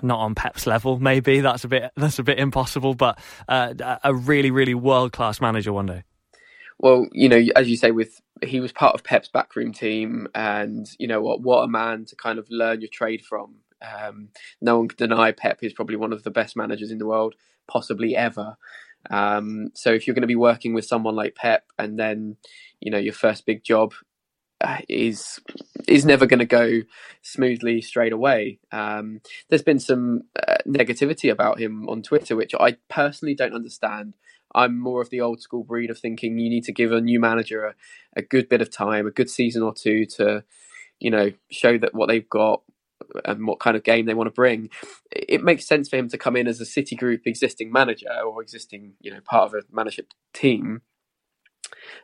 [0.03, 0.99] Not on Pep's level.
[0.99, 5.41] Maybe that's a bit that's a bit impossible, but uh, a really really world class
[5.41, 6.05] manager one day.
[6.79, 10.89] Well, you know, as you say, with he was part of Pep's backroom team, and
[10.99, 13.57] you know what what a man to kind of learn your trade from.
[13.81, 14.29] Um,
[14.61, 17.35] no one can deny Pep is probably one of the best managers in the world,
[17.67, 18.57] possibly ever.
[19.11, 22.37] Um, so if you're going to be working with someone like Pep, and then
[22.81, 23.95] you know your first big job
[24.89, 25.41] is
[25.89, 26.83] is never going to go
[27.23, 28.59] smoothly straight away.
[28.71, 34.15] Um, there's been some uh, negativity about him on Twitter, which I personally don't understand.
[34.55, 37.19] I'm more of the old school breed of thinking you need to give a new
[37.19, 37.75] manager a,
[38.17, 40.45] a good bit of time, a good season or two to,
[41.01, 42.63] you know, show that what they've got
[43.25, 44.69] and what kind of game they want to bring.
[45.11, 48.43] It makes sense for him to come in as a City Group existing manager or
[48.43, 50.83] existing, you know, part of a management team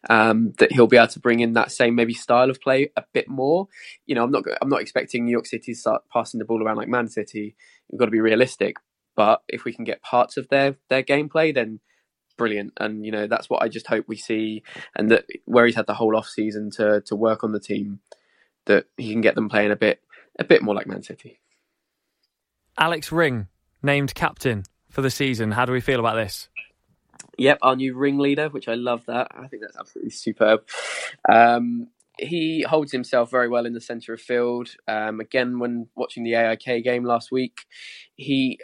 [0.08, 3.04] um, that he'll be able to bring in that same maybe style of play a
[3.12, 3.68] bit more.
[4.06, 6.62] You know, I'm not I'm not expecting New York City to start passing the ball
[6.62, 7.54] around like Man City.
[7.90, 8.76] We've got to be realistic.
[9.16, 11.80] But if we can get parts of their their gameplay, then
[12.36, 12.72] brilliant.
[12.78, 14.62] And you know, that's what I just hope we see.
[14.94, 18.00] And that where he's had the whole off season to to work on the team,
[18.66, 20.00] that he can get them playing a bit
[20.38, 21.40] a bit more like Man City.
[22.78, 23.48] Alex Ring
[23.82, 25.52] named captain for the season.
[25.52, 26.48] How do we feel about this?
[27.38, 29.28] Yep, our new ringleader, which I love that.
[29.30, 30.60] I think that's absolutely superb.
[31.28, 34.70] Um, he holds himself very well in the centre of field.
[34.88, 37.64] Um, again, when watching the AIK game last week,
[38.16, 38.58] he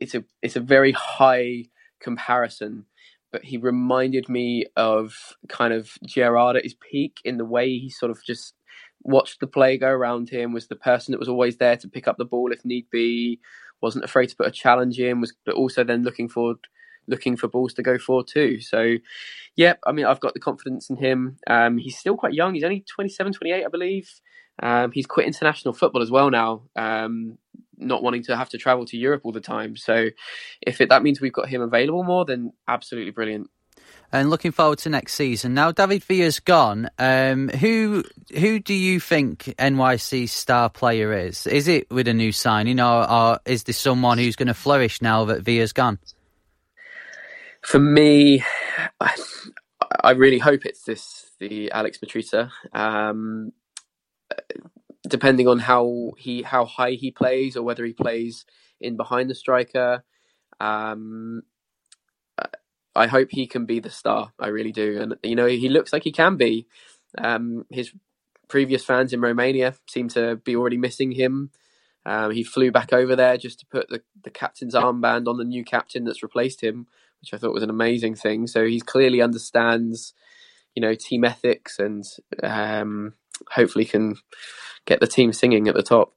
[0.00, 1.66] it's a it's a very high
[2.00, 2.86] comparison
[3.30, 5.14] but he reminded me of
[5.48, 8.54] kind of Gerrard at his peak in the way he sort of just
[9.02, 12.08] watched the play go around him, was the person that was always there to pick
[12.08, 13.40] up the ball if need be,
[13.80, 16.58] wasn't afraid to put a challenge in, was but also then looking forward
[17.08, 18.60] looking for balls to go for too.
[18.60, 18.96] So,
[19.56, 21.38] yeah, I mean, I've got the confidence in him.
[21.48, 22.54] Um, he's still quite young.
[22.54, 24.10] He's only 27, 28, I believe.
[24.62, 27.38] Um, he's quit international football as well now, um,
[27.76, 29.76] not wanting to have to travel to Europe all the time.
[29.76, 30.08] So,
[30.60, 33.50] if it, that means we've got him available more, then absolutely brilliant.
[34.10, 35.52] And looking forward to next season.
[35.52, 36.88] Now, David Villa's gone.
[36.98, 41.46] Um, who who do you think NYC's star player is?
[41.46, 45.02] Is it with a new signing, or, or is this someone who's going to flourish
[45.02, 45.98] now that Villa's gone?
[47.68, 48.42] For me,
[50.02, 52.50] I really hope it's this the Alex Mitrita.
[52.72, 53.52] Um,
[55.06, 58.46] depending on how he how high he plays or whether he plays
[58.80, 60.02] in behind the striker.
[60.58, 61.42] Um,
[62.96, 64.32] I hope he can be the star.
[64.40, 66.66] I really do, and you know he looks like he can be.
[67.18, 67.92] Um, his
[68.48, 71.50] previous fans in Romania seem to be already missing him.
[72.06, 75.44] Um, he flew back over there just to put the, the captain's armband on the
[75.44, 76.86] new captain that's replaced him,
[77.20, 78.46] which I thought was an amazing thing.
[78.46, 80.14] So he clearly understands,
[80.74, 82.04] you know, team ethics and
[82.42, 83.14] um,
[83.50, 84.16] hopefully can
[84.86, 86.14] get the team singing at the top.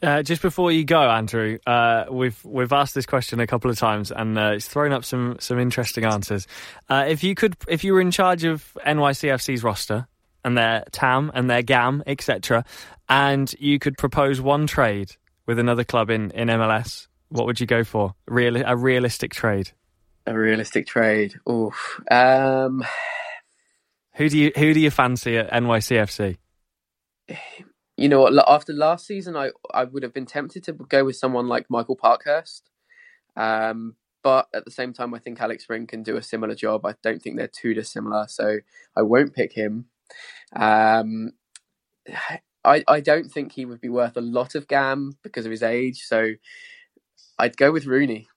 [0.00, 3.76] Uh, just before you go, Andrew, uh, we've we've asked this question a couple of
[3.76, 6.46] times, and uh, it's thrown up some some interesting answers.
[6.88, 10.06] Uh, if you could, if you were in charge of NYCFC's roster
[10.44, 12.64] and their TAM and their GAM, etc.,
[13.08, 17.66] and you could propose one trade with another club in, in MLS, what would you
[17.66, 18.14] go for?
[18.28, 19.72] Real a realistic trade.
[20.28, 21.40] A realistic trade.
[21.48, 22.02] Oof.
[22.10, 22.84] Um,
[24.12, 26.36] who do you who do you fancy at NYCFC?
[27.96, 28.34] you know what?
[28.46, 31.96] After last season, I I would have been tempted to go with someone like Michael
[31.96, 32.68] Parkhurst,
[33.36, 36.84] um, but at the same time, I think Alex Ring can do a similar job.
[36.84, 38.58] I don't think they're too dissimilar, so
[38.94, 39.86] I won't pick him.
[40.54, 41.32] Um,
[42.64, 45.62] I I don't think he would be worth a lot of gam because of his
[45.62, 46.34] age, so
[47.38, 48.28] I'd go with Rooney.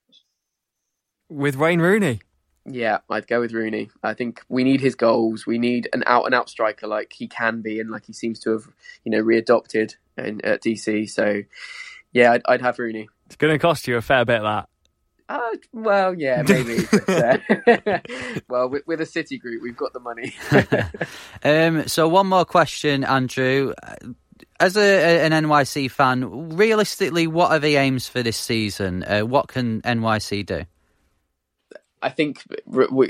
[1.32, 2.20] With Wayne Rooney.
[2.66, 3.90] Yeah, I'd go with Rooney.
[4.04, 5.48] I think we need his goals.
[5.48, 8.38] We need an out and out striker like he can be and like he seems
[8.42, 8.68] to have,
[9.06, 11.10] you know, readopted in, at DC.
[11.10, 11.42] So,
[12.12, 13.08] yeah, I'd, I'd have Rooney.
[13.28, 14.68] It's going to cost you a fair bit that.
[15.30, 16.80] Uh, well, yeah, maybe.
[16.92, 18.00] but, uh,
[18.50, 20.36] well, with, with, a City group, we've got the money.
[21.46, 23.74] um, so, one more question, Andrew.
[24.60, 29.04] As a, an NYC fan, realistically, what are the aims for this season?
[29.04, 30.66] Uh, what can NYC do?
[32.02, 32.44] I think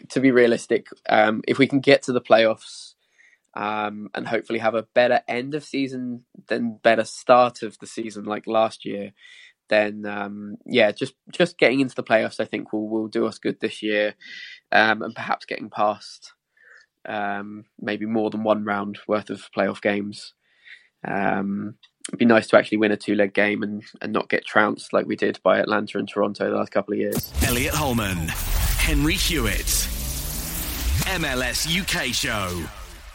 [0.10, 2.96] to be realistic, um, if we can get to the playoffs
[3.56, 8.26] um, and hopefully have a better end of season than better start of the season
[8.26, 9.14] like last year,
[9.70, 13.40] then um, yeah, just just getting into the playoffs, I think will will do us
[13.40, 14.16] good this year,
[14.72, 16.34] um, and perhaps getting past
[17.08, 20.34] um, maybe more than one round worth of playoff games.
[21.08, 21.76] Um,
[22.08, 24.94] it'd be nice to actually win a two leg game and, and not get trounced
[24.94, 27.32] like we did by Atlanta and Toronto the last couple of years.
[27.44, 28.32] Elliot Holman.
[28.82, 29.68] Henry Hewitt.
[31.06, 32.66] MLS UK show.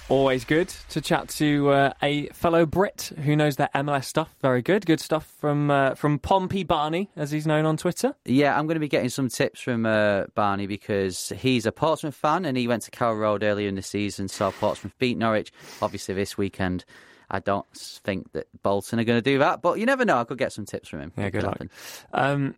[0.08, 4.32] Always good to chat to uh, a fellow Brit who knows their MLS stuff.
[4.40, 8.14] Very good, good stuff from uh, from Pompey Barney, as he's known on Twitter.
[8.24, 12.14] Yeah, I'm going to be getting some tips from uh, Barney because he's a Portsmouth
[12.14, 14.28] fan and he went to Carrow Road earlier in the season.
[14.28, 15.52] Saw Portsmouth beat Norwich.
[15.82, 16.84] Obviously, this weekend,
[17.28, 20.18] I don't think that Bolton are going to do that, but you never know.
[20.18, 21.12] I could get some tips from him.
[21.16, 21.60] Yeah, good luck.
[22.12, 22.54] Um,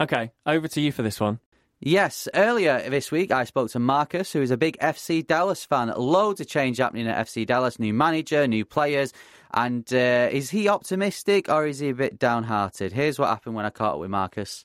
[0.00, 1.38] okay, over to you for this one.
[1.80, 5.92] Yes, earlier this week I spoke to Marcus, who is a big FC Dallas fan.
[5.96, 9.12] Loads of change happening at FC Dallas, new manager, new players.
[9.54, 12.92] And uh, is he optimistic or is he a bit downhearted?
[12.92, 14.64] Here's what happened when I caught up with Marcus.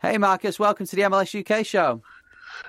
[0.00, 2.00] Hey, Marcus, welcome to the MLS UK show.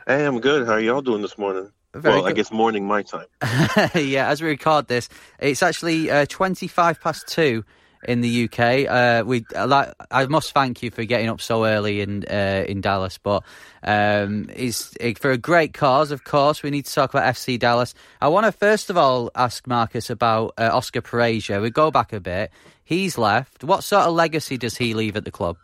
[0.05, 0.67] Hey, I'm good.
[0.67, 1.71] How are y'all doing this morning?
[1.93, 2.31] Very well, good.
[2.31, 3.27] I guess morning my time.
[3.95, 5.07] yeah, as we record this,
[5.39, 7.63] it's actually uh, 25 past two
[8.03, 8.87] in the UK.
[8.87, 12.81] Uh, we like, I must thank you for getting up so early in uh, in
[12.81, 13.43] Dallas, but
[13.83, 16.11] um, it, for a great cause.
[16.11, 17.93] Of course, we need to talk about FC Dallas.
[18.21, 21.61] I want to first of all ask Marcus about uh, Oscar Pareja.
[21.61, 22.51] We go back a bit.
[22.83, 23.63] He's left.
[23.63, 25.57] What sort of legacy does he leave at the club?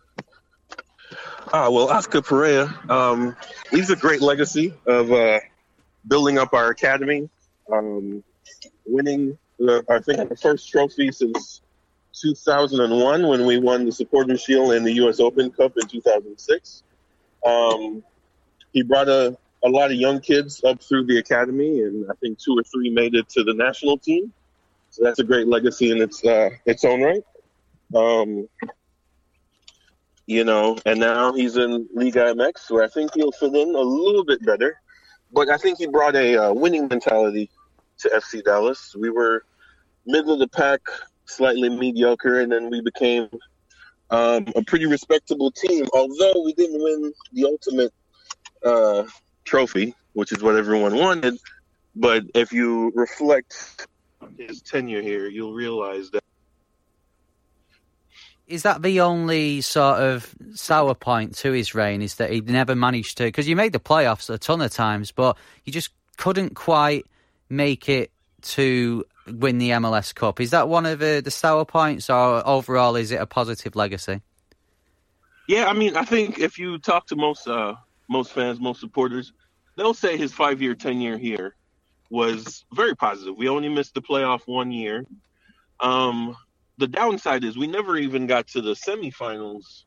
[1.54, 3.36] Ah, well, Oscar Pareja, um,
[3.72, 5.40] he's a great legacy of uh,
[6.08, 7.30] building up our academy,
[7.72, 8.24] um,
[8.86, 11.62] winning, uh, I think, the first trophy since
[12.22, 15.20] 2001 when we won the Supporters Shield and the U.S.
[15.20, 16.84] Open Cup in 2006.
[17.46, 18.04] Um,
[18.74, 22.40] he brought a, a lot of young kids up through the academy, and I think
[22.40, 24.32] two or three made it to the national team.
[24.90, 27.24] So that's a great legacy in its uh, its own right.
[27.94, 28.48] Um,
[30.26, 33.80] you know, and now he's in Liga MX, where I think he'll fit in a
[33.80, 34.80] little bit better.
[35.32, 37.52] But I think he brought a uh, winning mentality
[38.00, 38.96] to FC Dallas.
[38.98, 39.46] We were
[40.06, 40.82] middle of the pack,
[41.26, 43.30] slightly mediocre, and then we became
[44.10, 45.86] um, a pretty respectable team.
[45.94, 47.94] Although we didn't win the ultimate
[48.64, 49.04] uh,
[49.44, 51.38] trophy, which is what everyone wanted,
[51.96, 53.88] but if you reflect
[54.38, 56.24] his tenure here, you'll realize that
[58.48, 62.04] Is that the only sort of sour point to his reign?
[62.04, 63.24] Is that he never managed to?
[63.24, 67.08] Because you made the playoffs a ton of times, but you just couldn't quite
[67.50, 68.12] make it
[68.42, 70.40] to win the MLS Cup.
[70.40, 74.22] Is that one of the, the sour points, or overall is it a positive legacy?
[75.48, 77.76] Yeah, I mean, I think if you talk to most uh,
[78.10, 79.34] most fans, most supporters,
[79.76, 81.56] they'll say his five year tenure here
[82.10, 83.36] was very positive.
[83.36, 85.06] We only missed the playoff one year.
[85.80, 86.36] Um,
[86.78, 89.84] the downside is we never even got to the semifinals,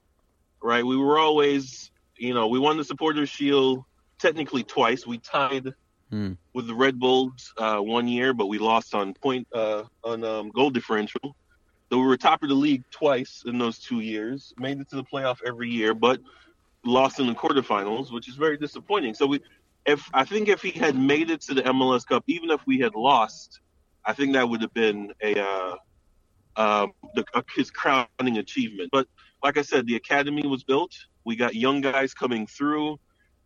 [0.62, 0.84] right?
[0.84, 3.84] We were always, you know, we won the Supporters Shield
[4.18, 5.06] technically twice.
[5.06, 5.72] We tied
[6.10, 6.32] Hmm.
[6.54, 10.50] with the Red Bulls uh, one year, but we lost on point uh, on um,
[10.50, 11.36] goal differential.
[11.90, 14.52] So we were top of the league twice in those two years.
[14.58, 16.20] Made it to the playoff every year, but
[16.84, 19.14] lost in the quarterfinals, which is very disappointing.
[19.14, 19.40] So we,
[19.86, 22.78] if I think if he had made it to the MLS Cup, even if we
[22.78, 23.60] had lost,
[24.04, 25.76] I think that would have been a uh,
[26.56, 28.90] um, the, uh, his crowning achievement.
[28.92, 29.06] But
[29.42, 30.92] like I said, the academy was built.
[31.24, 32.98] We got young guys coming through.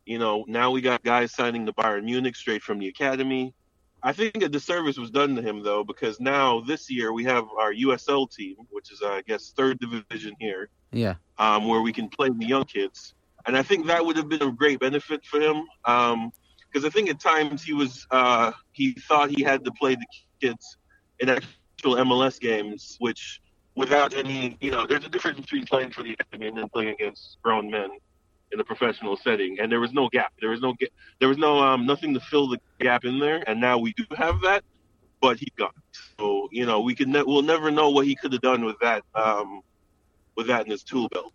[0.04, 3.54] You know, now we got guys signing to Bayern Munich straight from the academy.
[4.02, 7.44] I think a disservice was done to him though, because now this year we have
[7.58, 11.14] our USL team, which is uh, I guess third division here, Yeah.
[11.38, 13.14] um, where we can play the young kids,
[13.46, 15.62] and I think that would have been a great benefit for him.
[15.84, 20.06] Because I think at times he was uh, he thought he had to play the
[20.40, 20.78] kids
[21.20, 23.40] in actual MLS games, which
[23.76, 26.88] without any you know, there's a difference between playing for the academy and then playing
[26.88, 27.90] against grown men
[28.52, 30.32] in a professional setting, and there was no gap.
[30.40, 30.74] There was no
[31.18, 34.04] there was no um, nothing to fill the gap in there, and now we do
[34.16, 34.64] have that,
[35.20, 35.74] but he got.
[36.18, 38.76] So you know, we can ne- we'll never know what he could have done with
[38.80, 39.62] that um,
[40.36, 41.32] with that in his tool belt.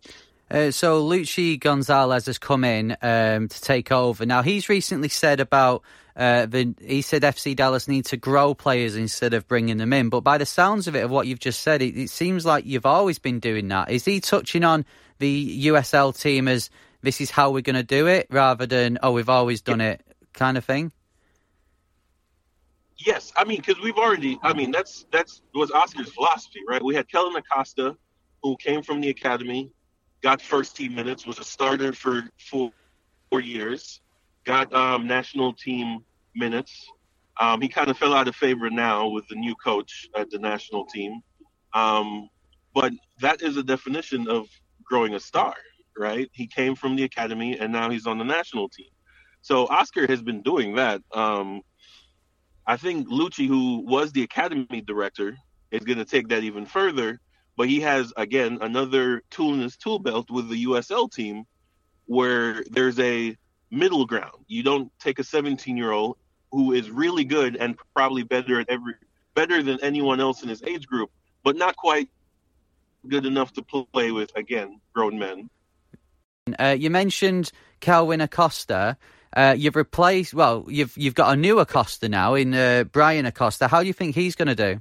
[0.50, 4.24] Uh, so Luchi Gonzalez has come in um, to take over.
[4.24, 5.82] Now he's recently said about
[6.16, 10.08] uh, the he said FC Dallas need to grow players instead of bringing them in.
[10.08, 12.64] But by the sounds of it, of what you've just said, it, it seems like
[12.66, 13.90] you've always been doing that.
[13.90, 14.84] Is he touching on
[15.18, 16.70] the USL team as
[17.02, 20.00] this is how we're going to do it, rather than oh we've always done it
[20.32, 20.92] kind of thing?
[22.96, 24.38] Yes, I mean because we've already.
[24.42, 26.82] I mean that's that's was Oscar's philosophy, right?
[26.82, 27.96] We had Kellyn Acosta,
[28.42, 29.70] who came from the academy,
[30.22, 32.70] got first team minutes, was a starter for four,
[33.30, 34.00] four years,
[34.44, 36.88] got um, national team minutes.
[37.40, 40.40] Um, he kind of fell out of favor now with the new coach at the
[40.40, 41.20] national team,
[41.72, 42.28] um,
[42.74, 44.48] but that is a definition of
[44.84, 45.54] growing a star,
[45.98, 46.28] right?
[46.32, 48.88] He came from the academy and now he's on the national team.
[49.42, 51.02] So Oscar has been doing that.
[51.12, 51.62] Um,
[52.66, 55.36] I think Luchi, who was the academy director,
[55.70, 57.20] is going to take that even further.
[57.56, 61.44] But he has again another tool in his tool belt with the USL team,
[62.06, 63.36] where there's a
[63.70, 64.44] middle ground.
[64.46, 66.18] You don't take a 17 year old
[66.52, 68.94] who is really good and probably better at every
[69.34, 71.10] better than anyone else in his age group,
[71.44, 72.08] but not quite
[73.08, 75.48] good enough to play with again grown men.
[76.58, 78.96] Uh, you mentioned Calvin Acosta.
[79.36, 83.68] Uh, you've replaced well, you've you've got a new Acosta now in uh, Bryan Acosta.
[83.68, 84.80] How do you think he's going to do?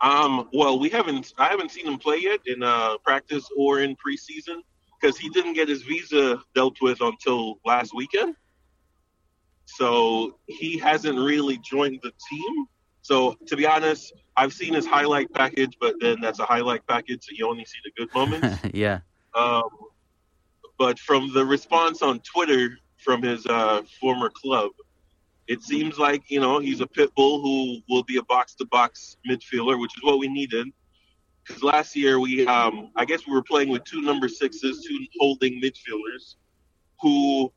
[0.00, 1.32] Um, well, we haven't.
[1.38, 4.60] I haven't seen him play yet in uh, practice or in preseason
[5.00, 8.36] because he didn't get his visa dealt with until last weekend.
[9.66, 12.66] So he hasn't really joined the team.
[13.02, 17.24] So to be honest, I've seen his highlight package, but then that's a highlight package,
[17.24, 18.58] so you only see the good moments.
[18.74, 19.00] yeah.
[19.34, 19.68] Um,
[20.78, 24.70] but from the response on Twitter from his uh, former club,
[25.46, 29.78] it seems like you know he's a pit bull who will be a box-to-box midfielder,
[29.78, 30.68] which is what we needed.
[31.46, 34.98] Because last year we, um, I guess, we were playing with two number sixes, two
[35.20, 36.36] holding midfielders,
[37.02, 37.52] who,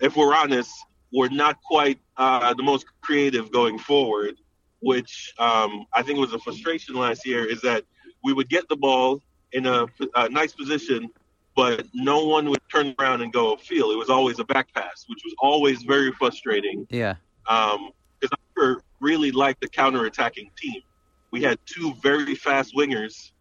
[0.00, 0.70] if we're honest,
[1.12, 4.36] were not quite uh, the most creative going forward.
[4.80, 7.84] Which um, I think was a frustration last year is that
[8.22, 9.20] we would get the ball
[9.52, 11.08] in a, a nice position,
[11.54, 13.92] but no one would turn around and go upfield.
[13.92, 17.14] It was always a back pass, which was always very frustrating Yeah.
[17.48, 17.90] Um,
[18.20, 20.82] because I never really liked the counter-attacking team.
[21.30, 23.32] We had two very fast wingers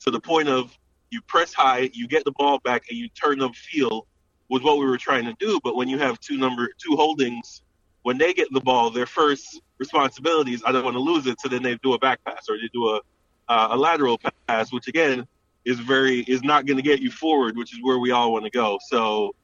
[0.00, 0.76] to the point of
[1.10, 4.02] you press high, you get the ball back, and you turn upfield
[4.48, 5.60] was what we were trying to do.
[5.62, 7.62] But when you have two number two holdings,
[8.02, 11.40] when they get the ball, their first responsibility is I don't want to lose it,
[11.40, 13.00] so then they do a back pass or they do a
[13.48, 15.26] uh, a lateral pass, which again
[15.64, 18.44] is very is not going to get you forward, which is where we all want
[18.44, 18.78] to go.
[18.88, 19.34] So,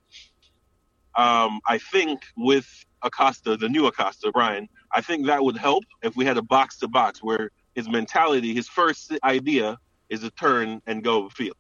[1.17, 2.67] um, I think with
[3.03, 6.79] Acosta, the new Acosta, Bryan, I think that would help if we had a box
[6.79, 9.79] to box where his mentality, his first idea
[10.09, 11.57] is to turn and go field.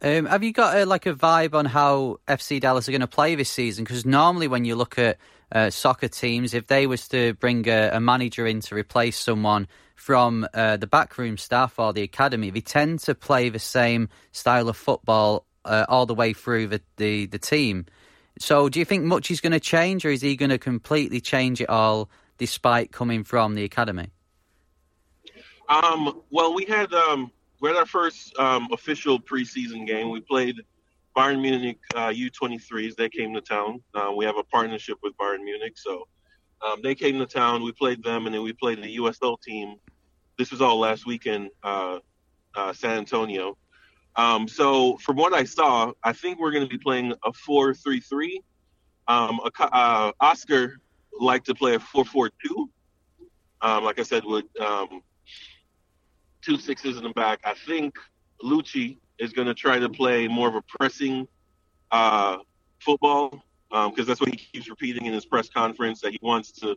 [0.00, 3.06] Um, have you got a, like a vibe on how FC Dallas are going to
[3.06, 3.84] play this season?
[3.84, 5.18] Because normally when you look at
[5.52, 9.68] uh, soccer teams, if they was to bring a, a manager in to replace someone
[10.02, 14.68] from uh, the backroom staff or the academy, they tend to play the same style
[14.68, 17.86] of football uh, all the way through the, the, the team.
[18.40, 21.20] So, do you think much is going to change, or is he going to completely
[21.20, 24.10] change it all, despite coming from the academy?
[25.68, 27.30] Um, well, we had um,
[27.60, 30.10] we had our first um, official preseason game.
[30.10, 30.56] We played
[31.16, 32.96] Bayern Munich uh, U23s.
[32.96, 33.80] They came to town.
[33.94, 36.08] Uh, we have a partnership with Bayern Munich, so
[36.66, 37.62] um, they came to town.
[37.62, 39.76] We played them, and then we played the USL team.
[40.38, 41.98] This was all last weekend, uh,
[42.54, 43.56] uh, San Antonio.
[44.16, 48.42] Um, so from what I saw, I think we're going to be playing a 4-3-3.
[49.08, 50.78] Um, uh, Oscar
[51.18, 52.30] liked to play a 4-4-2.
[53.62, 55.02] Um, like I said, with um,
[56.42, 57.40] two sixes in the back.
[57.44, 57.96] I think
[58.42, 61.28] Luchi is going to try to play more of a pressing
[61.90, 62.38] uh,
[62.80, 66.52] football because um, that's what he keeps repeating in his press conference that he wants
[66.52, 66.76] to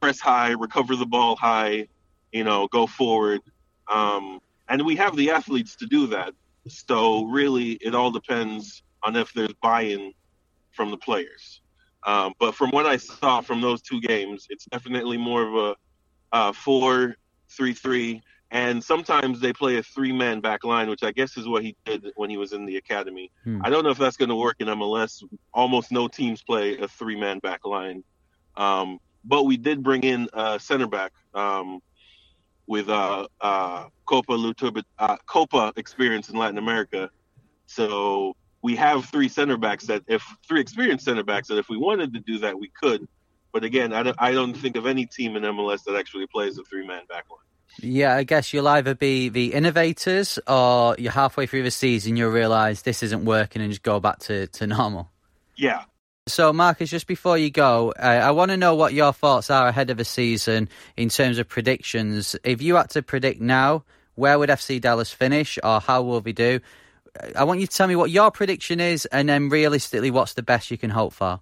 [0.00, 1.88] press high, recover the ball high,
[2.36, 3.40] you know, go forward.
[3.88, 6.32] Um, and we have the athletes to do that.
[6.68, 10.12] So really, it all depends on if there's buy-in
[10.72, 11.60] from the players.
[12.04, 15.76] Um, but from what I saw from those two games, it's definitely more of a
[16.32, 21.48] uh, four-three-three and sometimes they play a three man back line, which I guess is
[21.48, 23.32] what he did when he was in the academy.
[23.44, 23.60] Hmm.
[23.64, 25.22] I don't know if that's going to work in MLS.
[25.52, 28.04] Almost no teams play a three man back line.
[28.56, 31.80] Um, but we did bring in a center back um,
[32.66, 37.10] with uh, uh, Copa Luturba, uh, Copa experience in Latin America.
[37.66, 41.76] So we have three center backs that, if three experienced center backs, that if we
[41.76, 43.06] wanted to do that, we could.
[43.52, 46.58] But again, I don't, I don't think of any team in MLS that actually plays
[46.58, 47.40] a three man back line.
[47.80, 52.30] Yeah, I guess you'll either be the innovators or you're halfway through the season, you'll
[52.30, 55.10] realise this isn't working and just go back to, to normal.
[55.56, 55.84] Yeah.
[56.28, 59.68] So, Marcus, just before you go, uh, I want to know what your thoughts are
[59.68, 62.34] ahead of the season in terms of predictions.
[62.42, 63.84] If you had to predict now,
[64.16, 66.58] where would FC Dallas finish or how will they do?
[67.36, 70.42] I want you to tell me what your prediction is and then realistically, what's the
[70.42, 71.38] best you can hope for?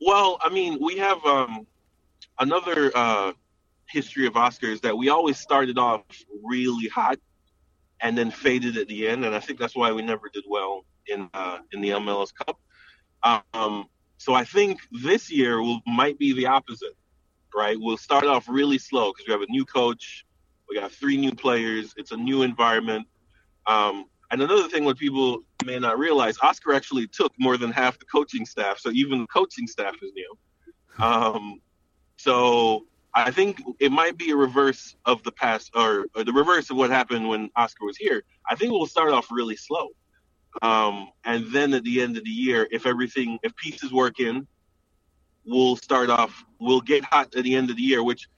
[0.00, 1.66] Well, I mean, we have um,
[2.38, 3.32] another uh,
[3.86, 6.02] history of Oscars that we always started off
[6.44, 7.18] really hot
[8.00, 10.84] and then faded at the end, and I think that's why we never did well
[11.06, 12.58] in uh, in the MLS Cup.
[13.54, 13.86] Um,
[14.18, 16.96] so I think this year will might be the opposite,
[17.54, 17.76] right?
[17.78, 20.24] We'll start off really slow because we have a new coach,
[20.68, 23.06] we got three new players, it's a new environment.
[23.66, 27.98] Um, and another thing, what people may not realize, Oscar actually took more than half
[27.98, 30.38] the coaching staff, so even the coaching staff is new.
[30.98, 31.62] Um,
[32.18, 32.84] so
[33.14, 36.76] I think it might be a reverse of the past, or, or, the reverse of
[36.76, 38.22] what happened when Oscar was here.
[38.48, 39.88] I think we'll start off really slow,
[40.60, 44.46] um, and then at the end of the year, if everything, if pieces work in,
[45.46, 46.44] we'll start off.
[46.58, 48.28] We'll get hot at the end of the year, which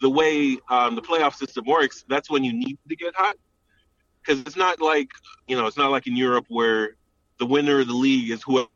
[0.00, 3.36] the way um, the playoff system works, that's when you need to get hot,
[4.20, 5.08] because it's not like
[5.46, 6.96] you know, it's not like in Europe where
[7.38, 8.68] the winner of the league is whoever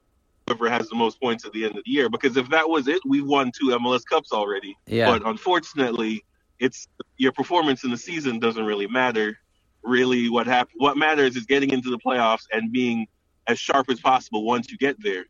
[0.50, 2.08] whoever has the most points at the end of the year.
[2.08, 4.76] Because if that was it, we've won two MLS Cups already.
[4.86, 5.06] Yeah.
[5.06, 6.24] But unfortunately,
[6.58, 9.38] it's your performance in the season doesn't really matter.
[9.82, 13.06] Really, what hap- What matters is getting into the playoffs and being
[13.46, 15.24] as sharp as possible once you get there.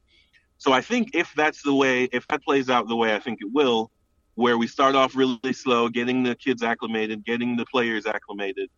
[0.58, 3.38] So I think if that's the way, if that plays out the way I think
[3.40, 3.90] it will,
[4.34, 8.68] where we start off really slow, getting the kids acclimated, getting the players acclimated,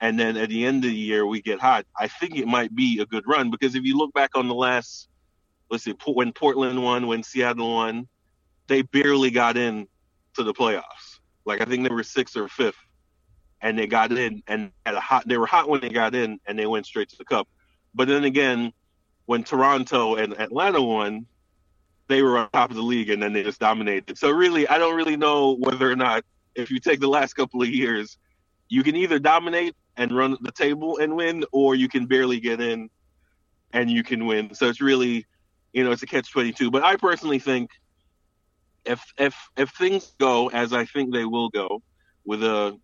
[0.00, 1.86] and then at the end of the year we get hot.
[1.98, 4.54] I think it might be a good run because if you look back on the
[4.54, 5.08] last
[5.70, 8.06] let's see, when Portland won, when Seattle won,
[8.68, 9.86] they barely got in
[10.34, 11.20] to the playoffs.
[11.44, 12.76] Like I think they were sixth or fifth,
[13.64, 15.26] and they got in and a hot.
[15.26, 17.48] They were hot when they got in, and they went straight to the cup.
[17.94, 18.72] But then again,
[19.26, 21.26] when Toronto and Atlanta won,
[22.06, 24.18] they were on top of the league, and then they just dominated.
[24.18, 27.62] So really, I don't really know whether or not if you take the last couple
[27.62, 28.18] of years,
[28.68, 32.60] you can either dominate and run the table and win, or you can barely get
[32.60, 32.90] in
[33.72, 34.54] and you can win.
[34.54, 35.26] So it's really
[35.72, 36.70] you know, it's a catch twenty two.
[36.70, 37.70] But I personally think
[38.84, 41.82] if if if things go as I think they will go,
[42.24, 42.78] with a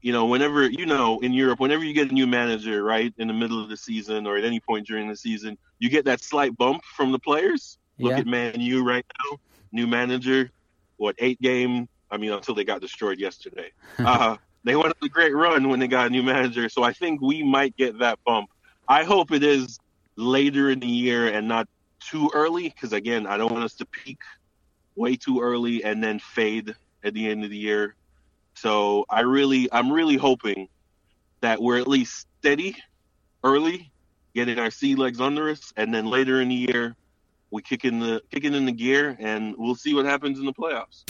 [0.00, 3.28] you know, whenever you know in Europe, whenever you get a new manager, right, in
[3.28, 6.22] the middle of the season or at any point during the season, you get that
[6.22, 7.78] slight bump from the players.
[7.98, 8.18] Look yeah.
[8.18, 9.38] at Man U right now,
[9.72, 10.50] new manager,
[10.96, 11.88] what eight game?
[12.10, 13.72] I mean, until they got destroyed yesterday.
[13.98, 16.68] uh, they went on a great run when they got a new manager.
[16.68, 18.50] So I think we might get that bump.
[18.88, 19.78] I hope it is
[20.16, 21.68] later in the year and not
[22.00, 24.18] too early, because again, I don't want us to peak
[24.96, 26.74] way too early and then fade
[27.04, 27.94] at the end of the year.
[28.60, 30.68] So I really, I'm really hoping
[31.42, 32.74] that we're at least steady
[33.44, 33.92] early,
[34.34, 36.96] getting our sea legs under us, and then later in the year
[37.52, 40.52] we kick in the kicking in the gear, and we'll see what happens in the
[40.52, 41.04] playoffs.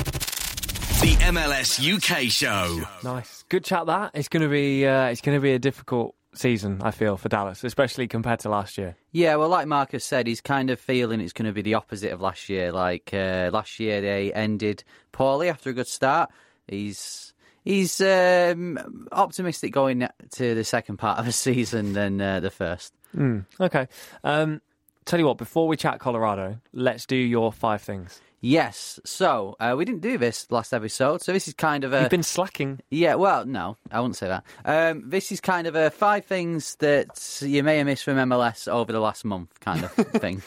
[1.01, 2.83] The MLS UK show.
[3.03, 3.87] Nice, good chat.
[3.87, 6.83] That it's going to be uh, it's going to be a difficult season.
[6.83, 8.95] I feel for Dallas, especially compared to last year.
[9.13, 12.13] Yeah, well, like Marcus said, he's kind of feeling it's going to be the opposite
[12.13, 12.73] of last year.
[12.73, 16.31] Like uh, last year, they ended poorly after a good start.
[16.67, 17.33] He's
[17.65, 22.93] he's um, optimistic going to the second part of the season than uh, the first.
[23.17, 23.89] Mm, okay.
[24.25, 24.61] Um,
[25.05, 28.21] tell you what, before we chat Colorado, let's do your five things.
[28.41, 29.01] Yes.
[29.05, 32.03] So uh, we didn't do this last episode, so this is kind of a.
[32.03, 32.81] You've been slacking.
[32.89, 33.17] Yeah.
[33.17, 34.45] Well, no, I wouldn't say that.
[34.65, 38.69] Um, this is kind of a five things that you may have missed from MLS
[38.69, 40.43] over the last month, kind of thing.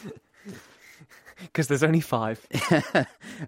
[1.44, 2.46] Because there's only five.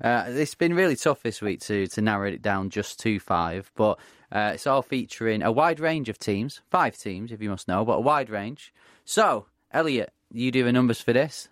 [0.01, 3.71] uh, it's been really tough this week to to narrow it down just to five,
[3.75, 3.99] but
[4.31, 7.85] uh, it's all featuring a wide range of teams, five teams, if you must know,
[7.85, 8.73] but a wide range.
[9.05, 11.49] So, Elliot, you do the numbers for this.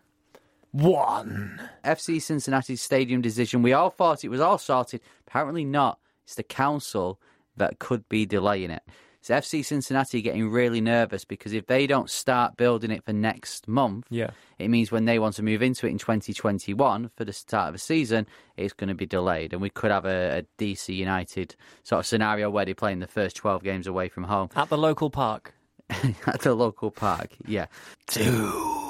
[0.71, 1.61] One.
[1.83, 3.61] FC Cincinnati stadium decision.
[3.61, 5.01] We all thought it was all sorted.
[5.27, 5.99] Apparently not.
[6.23, 7.19] It's the council
[7.57, 8.83] that could be delaying it.
[9.23, 13.67] So FC Cincinnati getting really nervous because if they don't start building it for next
[13.67, 14.31] month, yeah.
[14.57, 17.73] it means when they want to move into it in 2021 for the start of
[17.73, 18.25] the season,
[18.57, 19.53] it's going to be delayed.
[19.53, 23.07] And we could have a, a DC United sort of scenario where they're playing the
[23.07, 24.49] first 12 games away from home.
[24.55, 25.53] At the local park.
[26.25, 27.67] At the local park, yeah.
[28.07, 28.81] Two.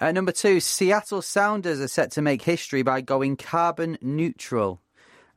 [0.00, 4.80] At number two, Seattle Sounders are set to make history by going carbon neutral.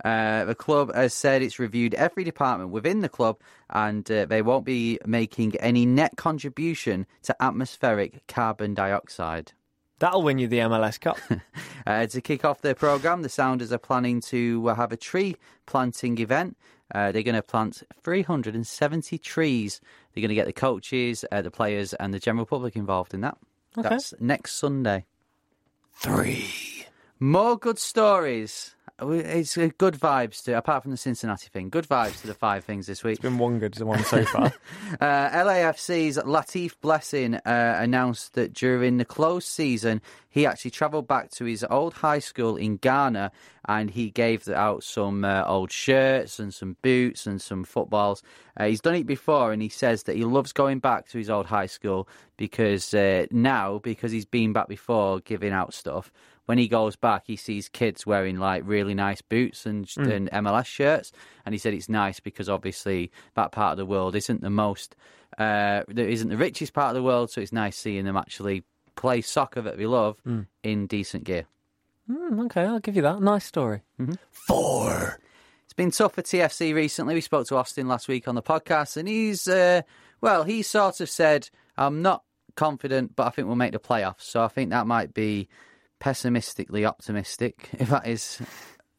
[0.04, 3.40] Uh, the club has said it's reviewed every department within the club
[3.70, 9.54] and uh, they won't be making any net contribution to atmospheric carbon dioxide.
[10.00, 11.18] That'll win you the MLS Cup.
[11.88, 15.38] uh, to kick off their programme, the Sounders are planning to uh, have a tree
[15.66, 16.58] planting event.
[16.94, 19.80] Uh, they're going to plant 370 trees.
[20.14, 23.22] They're going to get the coaches, uh, the players, and the general public involved in
[23.22, 23.38] that.
[23.78, 23.88] Okay.
[23.88, 25.06] That's next Sunday.
[25.94, 26.86] Three.
[27.20, 28.76] More good stories.
[29.12, 32.88] It's good vibes to, apart from the Cincinnati thing, good vibes to the five things
[32.88, 33.14] this week.
[33.14, 34.46] It's been one good one so far.
[35.02, 41.30] uh, LAFC's Latif Blessing uh, announced that during the closed season, he actually travelled back
[41.32, 43.32] to his old high school in Ghana
[43.66, 48.24] and he gave out some uh, old shirts and some boots and some footballs.
[48.58, 51.30] Uh, he's done it before and he says that he loves going back to his
[51.30, 56.12] old high school because uh, now, because he's been back before giving out stuff,
[56.46, 60.12] when he goes back, he sees kids wearing like really nice boots and, mm.
[60.12, 61.12] and MLS shirts,
[61.46, 64.96] and he said it's nice because obviously that part of the world isn't the most,
[65.38, 68.64] uh, isn't the richest part of the world, so it's nice seeing them actually
[68.96, 70.46] play soccer that we love mm.
[70.64, 71.46] in decent gear.
[72.10, 73.22] Mm, okay, I'll give you that.
[73.22, 73.82] Nice story.
[74.00, 74.14] Mm-hmm.
[74.32, 75.20] Four.
[75.64, 77.16] It's been tough for TFC recently.
[77.16, 79.82] We spoke to Austin last week on the podcast, and he's, uh,
[80.22, 82.24] well, he sort of said, I'm not
[82.56, 84.22] confident, but I think we'll make the playoffs.
[84.22, 85.48] So I think that might be
[86.04, 88.42] pessimistically optimistic, if that is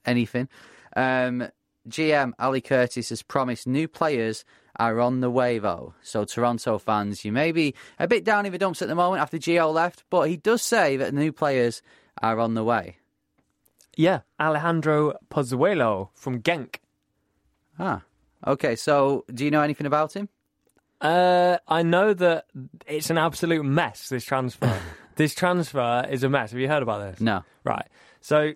[0.06, 0.48] anything.
[0.96, 1.48] Um,
[1.86, 4.42] GM Ali Curtis has promised new players
[4.76, 5.92] are on the way, though.
[6.02, 9.20] So, Toronto fans, you may be a bit down in the dumps at the moment
[9.20, 11.82] after Gio left, but he does say that new players
[12.22, 12.96] are on the way.
[13.96, 16.76] Yeah, Alejandro Pozuelo from Genk.
[17.78, 18.02] Ah,
[18.46, 18.76] okay.
[18.76, 20.30] So, do you know anything about him?
[21.02, 22.46] Uh, I know that
[22.86, 24.80] it's an absolute mess, this transfer.
[25.16, 26.50] this transfer is a mess.
[26.50, 27.20] Have you heard about this?
[27.20, 27.44] No.
[27.64, 27.86] Right.
[28.20, 28.52] So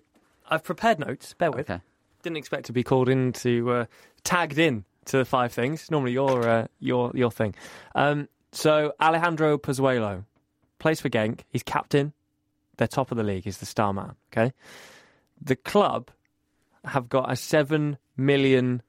[0.49, 1.33] I've prepared notes.
[1.33, 1.69] Bear with.
[1.69, 1.81] Okay.
[2.23, 3.85] Didn't expect to be called in to uh,
[4.23, 5.89] tagged in to the five things.
[5.89, 7.55] Normally your uh, your your thing.
[7.95, 10.25] Um, so Alejandro Pozuelo
[10.79, 11.41] plays for Genk.
[11.49, 12.13] He's captain.
[12.77, 13.43] They're top of the league.
[13.43, 14.15] He's the star man.
[14.31, 14.53] Okay.
[15.41, 16.11] The club
[16.85, 18.81] have got a seven million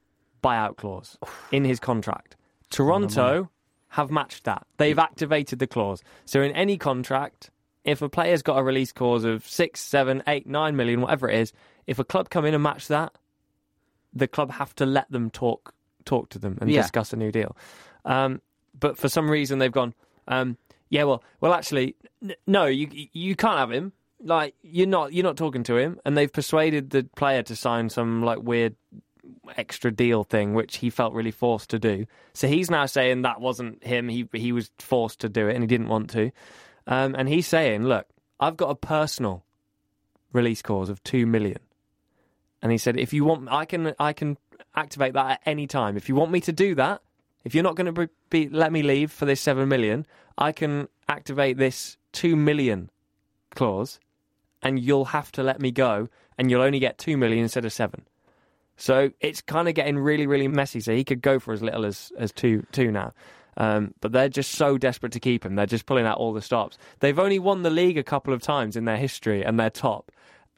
[0.43, 1.17] buyout clause
[1.51, 2.35] in his contract.
[2.69, 3.49] Toronto
[3.89, 4.65] have matched that.
[4.77, 6.01] They've activated the clause.
[6.25, 7.51] So in any contract,
[7.83, 11.39] if a player's got a release clause of six, seven, eight, nine million, whatever it
[11.39, 11.53] is,
[11.87, 13.13] if a club come in and match that,
[14.13, 15.73] the club have to let them talk
[16.05, 16.81] talk to them and Yeah.
[16.81, 17.55] discuss a new deal.
[18.05, 18.41] Um,
[18.79, 19.93] but for some reason they've gone,
[20.27, 20.57] um,
[20.89, 23.93] yeah, well, well, actually, n- no, you you can't have him.
[24.23, 27.89] Like you're not you're not talking to him, and they've persuaded the player to sign
[27.89, 28.75] some like weird
[29.57, 32.05] extra deal thing, which he felt really forced to do.
[32.33, 34.09] So he's now saying that wasn't him.
[34.09, 36.31] He he was forced to do it, and he didn't want to.
[36.87, 38.07] Um, and he's saying, look,
[38.39, 39.43] I've got a personal
[40.33, 41.59] release clause of two million,
[42.61, 44.37] and he said, if you want, I can I can
[44.75, 45.97] activate that at any time.
[45.97, 47.01] If you want me to do that,
[47.43, 50.05] if you're not going to be, let me leave for this seven million,
[50.37, 52.89] I can activate this two million
[53.53, 53.99] clause,
[54.61, 56.07] and you'll have to let me go,
[56.37, 58.05] and you'll only get two million instead of seven.
[58.77, 60.79] So it's kind of getting really, really messy.
[60.79, 63.13] So he could go for as little as as two two now.
[63.57, 65.55] Um, but they're just so desperate to keep him.
[65.55, 66.77] They're just pulling out all the stops.
[66.99, 70.11] They've only won the league a couple of times in their history, and they're top.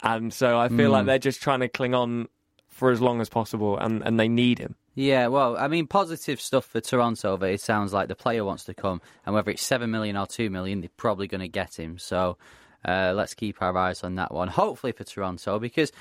[0.03, 0.93] And so I feel Mm.
[0.93, 2.27] like they're just trying to cling on
[2.69, 4.75] for as long as possible, and, and they need him.
[4.95, 8.63] Yeah, well, I mean, positive stuff for Toronto, but it sounds like the player wants
[8.65, 11.79] to come, and whether it's seven million or two million, they're probably going to get
[11.79, 11.97] him.
[11.97, 12.37] So
[12.85, 14.49] uh, let's keep our eyes on that one.
[14.49, 15.91] Hopefully for Toronto, because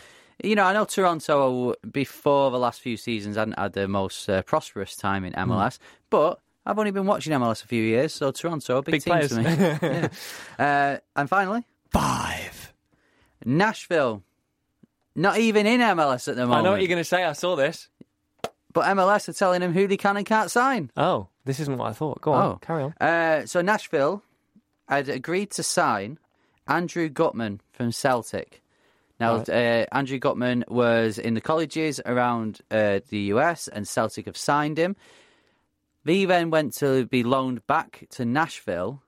[0.42, 4.42] you know I know Toronto before the last few seasons hadn't had the most uh,
[4.42, 5.78] prosperous time in MLS,
[6.10, 9.12] but I've only been watching MLS a few years, so Toronto, a big, Big team
[9.14, 9.30] players.
[9.30, 9.44] to me.
[9.82, 10.08] yeah.
[10.58, 12.72] uh, and finally, Five.
[13.44, 14.22] Nashville.
[15.14, 16.60] Not even in MLS at the moment.
[16.60, 17.22] I know what you're going to say.
[17.24, 17.88] I saw this.
[18.72, 20.90] But MLS are telling him who they can and can't sign.
[20.96, 22.22] Oh, this isn't what I thought.
[22.22, 22.58] Go on, Oh.
[22.62, 22.94] carry on.
[22.98, 24.22] Uh, so Nashville
[24.88, 26.18] had agreed to sign
[26.66, 28.62] Andrew Gutman from Celtic.
[29.20, 29.48] Now, Right.
[29.50, 34.78] uh, Andrew Gutman was in the colleges around uh, the US, and Celtic have signed
[34.78, 34.96] him.
[36.04, 39.02] He then went to be loaned back to Nashville,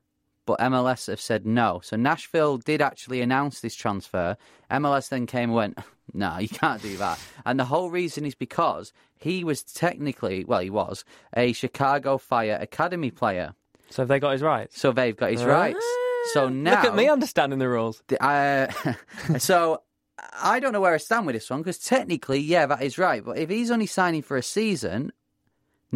[0.47, 1.80] but MLS have said no.
[1.82, 4.36] So Nashville did actually announce this transfer.
[4.70, 5.78] MLS then came and went,
[6.12, 7.18] no, you can't do that.
[7.45, 11.05] And the whole reason is because he was technically, well, he was
[11.36, 13.55] a Chicago Fire Academy player.
[13.90, 14.80] So have they got his rights?
[14.80, 15.84] So they've got his rights.
[16.32, 18.03] So now Look at me understanding the rules.
[18.20, 18.68] uh,
[19.38, 19.82] so
[20.40, 23.24] I don't know where I stand with this one because technically, yeah, that is right.
[23.24, 25.12] But if he's only signing for a season,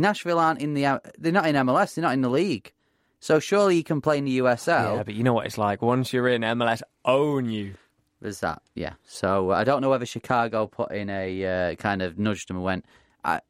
[0.00, 2.72] Nashville aren't in the they're not in MLS, they're not in the league.
[3.20, 4.96] So surely you can play in the USL.
[4.96, 5.82] Yeah, but you know what it's like.
[5.82, 7.74] Once you're in, MLS own you.
[8.20, 8.94] There's that, yeah.
[9.04, 12.64] So I don't know whether Chicago put in a uh, kind of nudged him and
[12.64, 12.84] went,
[13.24, 13.40] I,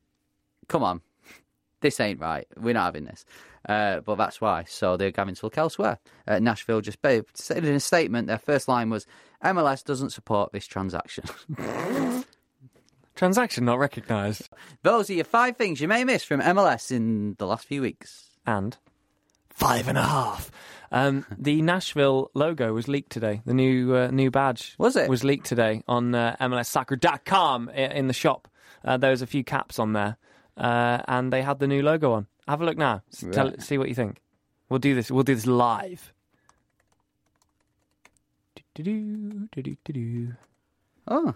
[0.69, 1.01] "Come on,
[1.81, 2.47] this ain't right.
[2.57, 3.25] We're not having this."
[3.69, 4.65] Uh, but that's why.
[4.65, 5.99] So they're having to look elsewhere.
[6.27, 6.99] Uh, Nashville just
[7.35, 8.29] said in a statement.
[8.29, 9.07] Their first line was,
[9.43, 11.25] "MLS doesn't support this transaction."
[13.19, 14.49] Transaction not recognised.
[14.85, 18.31] Those are your five things you may miss from MLS in the last few weeks.
[18.47, 18.77] And
[19.51, 20.53] five and a half.
[20.93, 23.43] Um, the Nashville logo was leaked today.
[23.45, 25.09] The new uh, new badge Was it?
[25.11, 28.47] was leaked today on uh, MLSsoccer.com in the shop.
[28.85, 30.17] Uh, there was a few caps on there,
[30.57, 32.29] uh, and they had the new logo on.
[32.47, 33.03] Have a look now.
[33.13, 34.21] S- Tell, see what you think.
[34.69, 35.11] We'll do this.
[35.11, 36.13] We'll do this live.
[41.09, 41.35] Oh,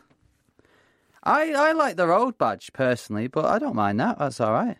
[1.23, 4.19] I I like the road badge personally, but I don't mind that.
[4.19, 4.77] That's all right.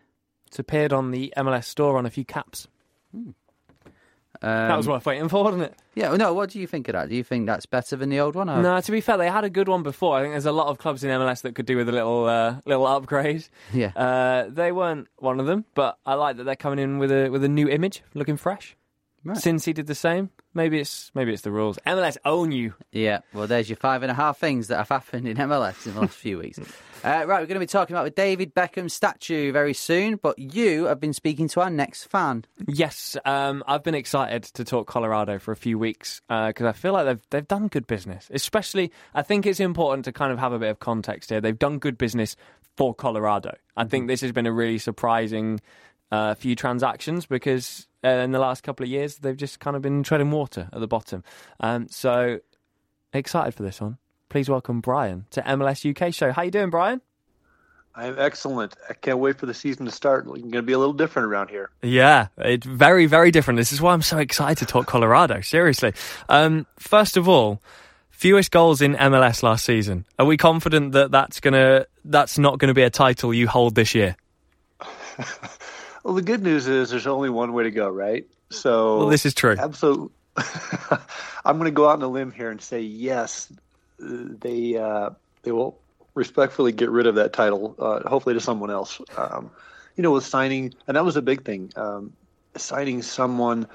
[0.47, 2.67] It's appeared on the MLS store on a few caps.
[4.41, 5.75] Um, that was worth waiting for, wasn't it?
[5.95, 6.15] Yeah.
[6.17, 6.33] No.
[6.33, 7.07] What do you think of that?
[7.07, 8.49] Do you think that's better than the old one?
[8.49, 8.61] Or?
[8.61, 10.17] No, to be fair, they had a good one before.
[10.17, 12.25] I think there's a lot of clubs in MLS that could do with a little
[12.25, 13.47] uh, little upgrade.
[13.73, 13.91] Yeah.
[13.95, 17.29] Uh, they weren't one of them, but I like that they're coming in with a
[17.29, 18.75] with a new image, looking fresh.
[19.25, 19.37] Right.
[19.37, 21.79] Since he did the same, maybe it's maybe it's the rules.
[21.87, 22.73] MLS own you.
[22.91, 25.93] Yeah, well, there's your five and a half things that have happened in MLS in
[25.95, 26.59] the last few weeks.
[27.03, 30.39] Uh, right, we're going to be talking about the David Beckham statue very soon, but
[30.39, 32.45] you have been speaking to our next fan.
[32.65, 36.93] Yes, um, I've been excited to talk Colorado for a few weeks because I feel
[36.93, 38.29] like they've they've done good business.
[38.33, 41.41] Especially, I think it's important to kind of have a bit of context here.
[41.41, 42.37] They've done good business
[42.77, 43.57] for Colorado.
[43.75, 45.59] I think this has been a really surprising
[46.13, 49.81] uh, few transactions because uh, in the last couple of years they've just kind of
[49.81, 51.23] been treading water at the bottom.
[51.59, 52.39] Um, so
[53.13, 53.97] excited for this one.
[54.29, 56.31] Please welcome Brian to MLS UK show.
[56.31, 57.01] How you doing, Brian?
[57.95, 58.75] I'm excellent.
[58.89, 60.25] I can't wait for the season to start.
[60.27, 61.71] It's going to be a little different around here.
[61.81, 63.57] Yeah, it's very, very different.
[63.57, 65.41] This is why I'm so excited to talk Colorado.
[65.41, 65.93] Seriously.
[66.29, 67.61] Um, first of all,
[68.09, 70.05] fewest goals in MLS last season.
[70.19, 73.75] Are we confident that that's gonna that's not going to be a title you hold
[73.75, 74.15] this year?
[76.03, 78.27] Well, the good news is there's only one way to go, right?
[78.49, 79.55] So Well, this is true.
[79.57, 80.09] Absolutely.
[81.45, 83.51] I'm going to go out on a limb here and say yes.
[83.99, 85.11] They uh,
[85.43, 85.79] they will
[86.15, 88.99] respectfully get rid of that title, uh, hopefully to someone else.
[89.17, 89.51] Um,
[89.95, 91.71] you know, with signing, and that was a big thing.
[91.75, 92.13] Um,
[92.55, 93.67] signing someone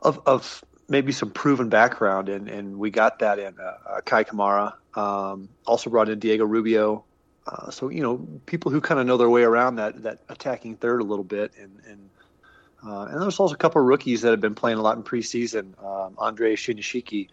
[0.00, 4.24] of of maybe some proven background, and, and we got that in uh, uh, Kei
[4.24, 4.74] Kamara.
[4.94, 7.04] Um, also brought in Diego Rubio.
[7.48, 10.76] Uh, so you know, people who kind of know their way around that that attacking
[10.76, 12.10] third a little bit, and and
[12.86, 15.02] uh, and there's also a couple of rookies that have been playing a lot in
[15.02, 15.72] preseason.
[15.82, 17.28] Um, Andre Shinyashiki,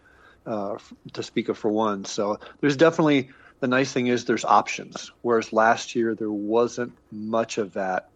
[0.46, 0.78] uh,
[1.12, 2.04] to speak of for one.
[2.04, 7.58] So there's definitely the nice thing is there's options, whereas last year there wasn't much
[7.58, 8.08] of that,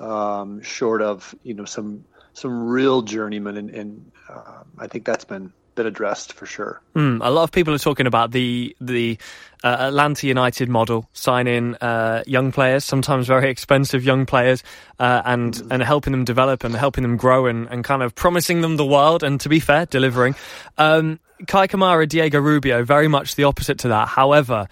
[0.00, 5.24] um, short of you know some some real journeyman, and, and uh, I think that's
[5.24, 6.80] been been addressed for sure.
[6.94, 9.18] Mm, a lot of people are talking about the the
[9.62, 14.62] uh, Atlanta United model, signing uh, young players, sometimes very expensive young players,
[14.98, 18.60] uh, and and helping them develop and helping them grow and, and kind of promising
[18.60, 19.22] them the world.
[19.22, 20.34] And to be fair, delivering.
[20.78, 24.08] Um, Kei Kamara, Diego Rubio, very much the opposite to that.
[24.08, 24.68] However.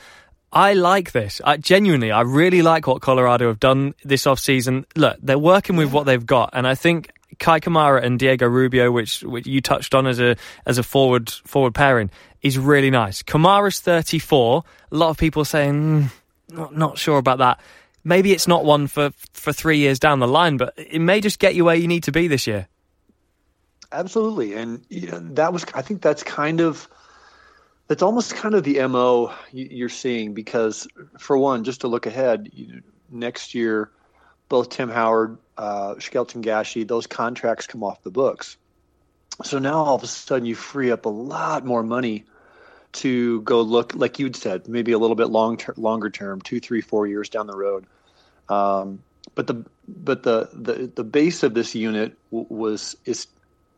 [0.55, 1.41] I like this.
[1.43, 4.85] I, genuinely, I really like what Colorado have done this offseason.
[4.95, 8.91] Look, they're working with what they've got, and I think Kei Kamara and Diego Rubio,
[8.91, 12.11] which, which you touched on as a as a forward forward pairing,
[12.43, 13.23] is really nice.
[13.23, 14.63] Kamara's 34.
[14.91, 16.11] A lot of people saying mm,
[16.49, 17.61] not not sure about that.
[18.05, 21.39] Maybe it's not one for for three years down the line, but it may just
[21.39, 22.69] get you where you need to be this year.
[23.93, 26.89] Absolutely, and you know, that was I think that's kind of
[27.89, 32.51] that's almost kind of the mo you're seeing because for one, just to look ahead,
[33.11, 33.91] next year,
[34.53, 38.59] both Tim Howard, uh, Shkelzen Gashi, those contracts come off the books.
[39.43, 42.27] So now all of a sudden you free up a lot more money
[43.01, 46.61] to go look, like you'd said, maybe a little bit long ter- longer term, two,
[46.61, 47.87] three, four years down the road.
[48.51, 49.03] Um,
[49.35, 53.29] but the but the, the the base of this unit w- was is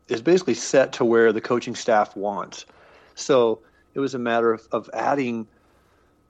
[0.09, 2.67] is basically set to where the coaching staff wants.
[3.15, 3.61] So
[3.95, 5.47] it was a matter of, of adding,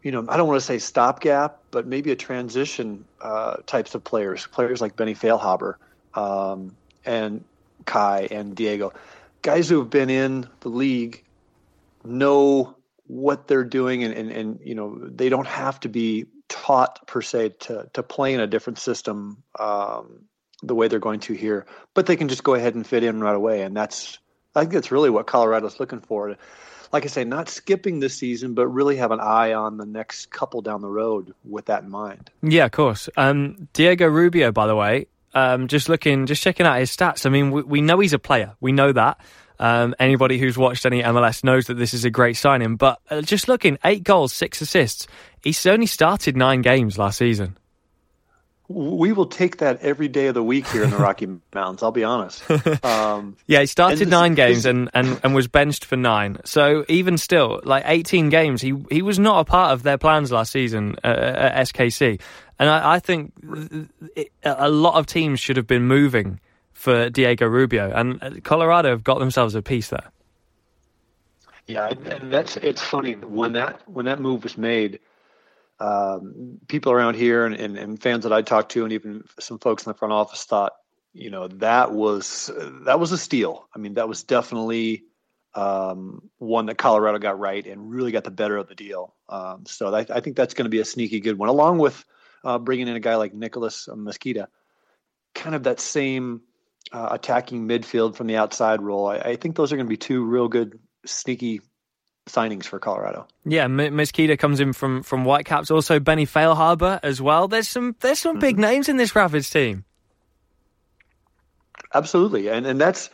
[0.04, 4.04] you know, I don't want to say stopgap, but maybe a transition uh, types of
[4.04, 5.76] players, players like Benny Feilhaber
[6.12, 6.76] um,
[7.06, 7.42] and
[7.86, 8.92] Kei and Diego,
[9.40, 11.24] guys who have been in the league
[12.04, 12.76] know
[13.06, 17.22] what they're doing and, and, and you know they don't have to be taught per
[17.22, 20.24] se to to play in a different system um,
[20.62, 23.20] the way they're going to here, but they can just go ahead and fit in
[23.20, 24.18] right away, and that's
[24.54, 26.36] I think that's really what Colorado's looking for.
[26.94, 30.30] Like I say, not skipping this season, but really have an eye on the next
[30.30, 32.30] couple down the road with that in mind.
[32.40, 33.08] Yeah, of course.
[33.16, 37.26] Um, Diego Rubio, by the way, um, just looking, just checking out his stats.
[37.26, 38.54] I mean, we, we know he's a player.
[38.60, 39.18] We know that.
[39.58, 42.76] Um, anybody who's watched any MLS knows that this is a great signing.
[42.76, 45.08] But uh, just looking, eight goals, six assists.
[45.42, 47.58] He's only started nine games last season.
[48.68, 51.82] We will take that every day of the week here in the Rocky Mountains.
[51.82, 52.42] I'll be honest.
[52.84, 56.38] Um, yeah, he started nine games and, and, and was benched for nine.
[56.44, 60.32] So even still, like 18 games, he he was not a part of their plans
[60.32, 62.20] last season uh, at SKC.
[62.58, 63.32] And I, I think
[64.16, 66.40] it, a lot of teams should have been moving
[66.72, 70.10] for Diego Rubio, and Colorado have got themselves a piece there.
[71.66, 75.00] Yeah, and that's it's funny when that when that move was made
[75.84, 79.58] um, people around here and, and, and, fans that I talked to, and even some
[79.58, 80.72] folks in the front office thought,
[81.12, 82.50] you know, that was
[82.86, 83.68] that was a steal.
[83.74, 85.04] I mean, that was definitely
[85.54, 89.14] um, one that Colorado got right and really got the better of the deal.
[89.28, 92.04] Um, so I, I, think that's going to be a sneaky good one, along with
[92.44, 94.48] uh, bringing in a guy like Nicholas Mezquida,
[95.34, 96.40] kind of that same
[96.92, 99.06] uh, attacking midfield from the outside role.
[99.06, 101.60] I, I think those are going to be two real good sneaky
[102.26, 103.26] signings for Colorado.
[103.44, 105.70] Yeah, M- comes in from from Whitecaps.
[105.70, 107.48] Also, Benny Feilhaber as well.
[107.48, 108.62] There's some there's some big mm-hmm.
[108.62, 109.84] names in this Rapids team.
[111.92, 113.10] Absolutely, and and that's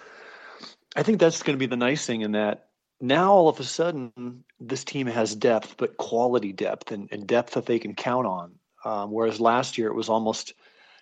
[0.97, 2.67] I think that's going to be the nice thing in that
[3.01, 7.55] now all of a sudden this team has depth, but quality depth and, and depth
[7.55, 8.53] that they can count on.
[8.85, 10.55] Um, whereas last year it was almost,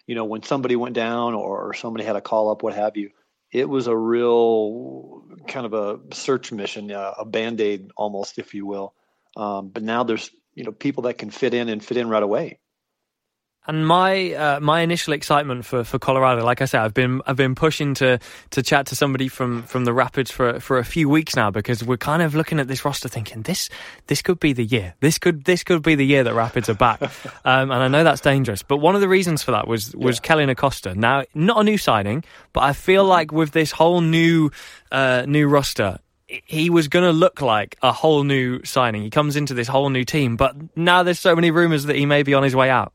[0.06, 2.96] you know, when somebody went down or, or somebody had a call up, what have
[2.96, 3.10] you,
[3.52, 8.54] it was a real kind of a search mission, uh, a band aid almost, if
[8.54, 8.94] you will.
[9.36, 12.22] Um, but now there's you know people that can fit in and fit in right
[12.22, 12.58] away.
[13.68, 17.36] And my uh, my initial excitement for, for Colorado, like I said, I've been I've
[17.36, 18.18] been pushing to
[18.50, 21.84] to chat to somebody from, from the Rapids for for a few weeks now because
[21.84, 23.68] we're kind of looking at this roster thinking this
[24.06, 24.94] this could be the year.
[25.00, 27.02] This could this could be the year that Rapids are back.
[27.44, 30.18] um, and I know that's dangerous, but one of the reasons for that was was
[30.24, 30.38] yeah.
[30.48, 30.94] Acosta.
[30.94, 33.10] Now, not a new signing, but I feel mm-hmm.
[33.10, 34.50] like with this whole new
[34.90, 39.02] uh, new roster, he was going to look like a whole new signing.
[39.02, 42.06] He comes into this whole new team, but now there's so many rumors that he
[42.06, 42.92] may be on his way out.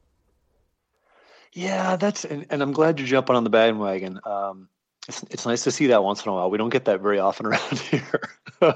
[1.53, 4.19] Yeah, that's and, and, I'm glad you're jumping on the bandwagon.
[4.25, 4.69] Um,
[5.07, 6.49] it's it's nice to see that once in a while.
[6.49, 8.29] We don't get that very often around here.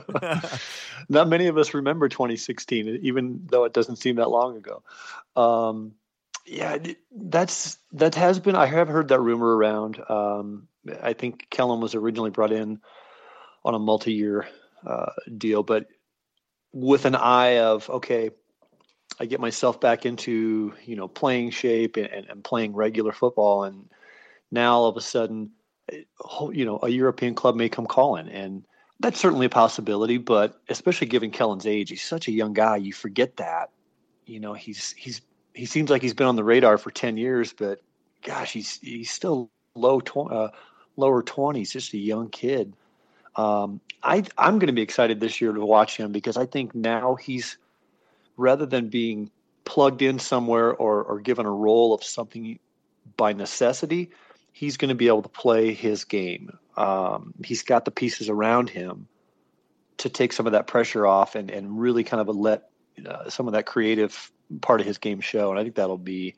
[1.10, 4.84] Not many of us remember 2016, even though it doesn't seem that long ago.
[5.36, 5.94] Um,
[6.46, 6.78] yeah,
[7.12, 8.56] that's that has been.
[8.56, 10.00] I have heard that rumor around.
[10.10, 10.68] Um,
[11.02, 12.80] I think Kellyn was originally brought in
[13.66, 14.48] on a multi-year
[14.86, 15.88] uh, deal, but
[16.72, 18.30] with an eye of okay,
[19.20, 23.90] I get myself back into you know playing shape and, and, playing regular football, and
[24.52, 25.52] now all of a sudden,
[26.52, 28.64] you know, a European club may come calling, and
[29.00, 30.18] that's certainly a possibility.
[30.18, 32.78] But especially given Kellyn's age, he's such a young guy.
[32.78, 33.72] You forget that.
[34.26, 35.22] You know, he's he's
[35.54, 37.82] he seems like he's been on the radar for ten years, but
[38.24, 40.50] gosh, he's he's still low tw- uh,
[40.96, 42.74] lower twenties, just a young kid.
[43.36, 46.74] Um, I, I'm going to be excited this year to watch him because I think
[46.74, 47.58] now he's
[48.38, 49.32] rather than being
[49.66, 52.60] plugged in somewhere or, or given a role of something
[53.18, 54.12] by necessity,
[54.54, 56.58] he's going to be able to play his game.
[56.78, 59.08] Um, he's got the pieces around him
[59.98, 62.70] to take some of that pressure off and, and really kind of let
[63.06, 64.32] uh, some of that creative
[64.62, 65.50] part of his game show.
[65.50, 66.36] And I think that'll be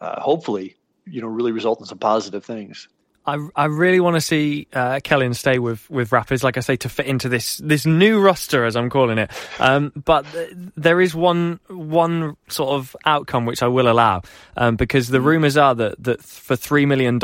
[0.00, 0.76] uh, hopefully,
[1.06, 2.88] you know, really result in some positive things.
[3.26, 5.00] I, I really want to see uh,
[5.32, 8.76] stay with, with Rapids, like I say, to fit into this this new roster, as
[8.76, 9.30] I'm calling it.
[9.58, 14.22] Um, but th- there is one one sort of outcome which I will allow,
[14.56, 17.20] um, because the rumours are that, that for $3 million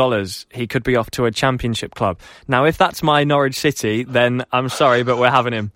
[0.53, 2.19] he could be off to a championship club.
[2.49, 5.73] Now, if that's my Norwich City, then I'm sorry, but we're having him.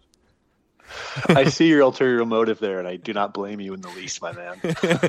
[1.28, 4.22] I see your ulterior motive there, and I do not blame you in the least,
[4.22, 4.61] my man.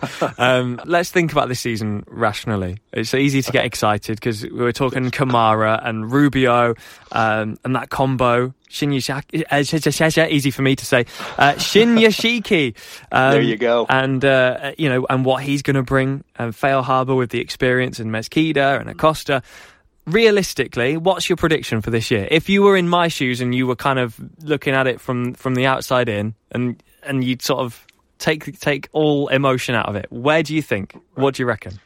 [0.38, 2.80] um, let's think about this season rationally.
[2.92, 6.76] It's easy to get excited because we were talking Kamara and Rubio
[7.12, 8.54] um, and that combo.
[8.70, 11.06] Shinyashiki, uh, easy for me to say.
[11.38, 12.76] Uh, Shinyashiki.
[13.12, 13.86] Um, there you go.
[13.88, 16.26] And, uh, you know, and what he's going to bring.
[16.36, 19.42] And Feilhaber with the experience and Mezquida and Acosta
[20.08, 22.28] realistically, what's your prediction for this year?
[22.32, 25.34] If you were in my shoes and you were kind of looking at it from
[25.34, 27.86] from the outside in, and and you'd sort of
[28.18, 30.98] take take all emotion out of it, where do you think?
[31.16, 31.80] What do you reckon?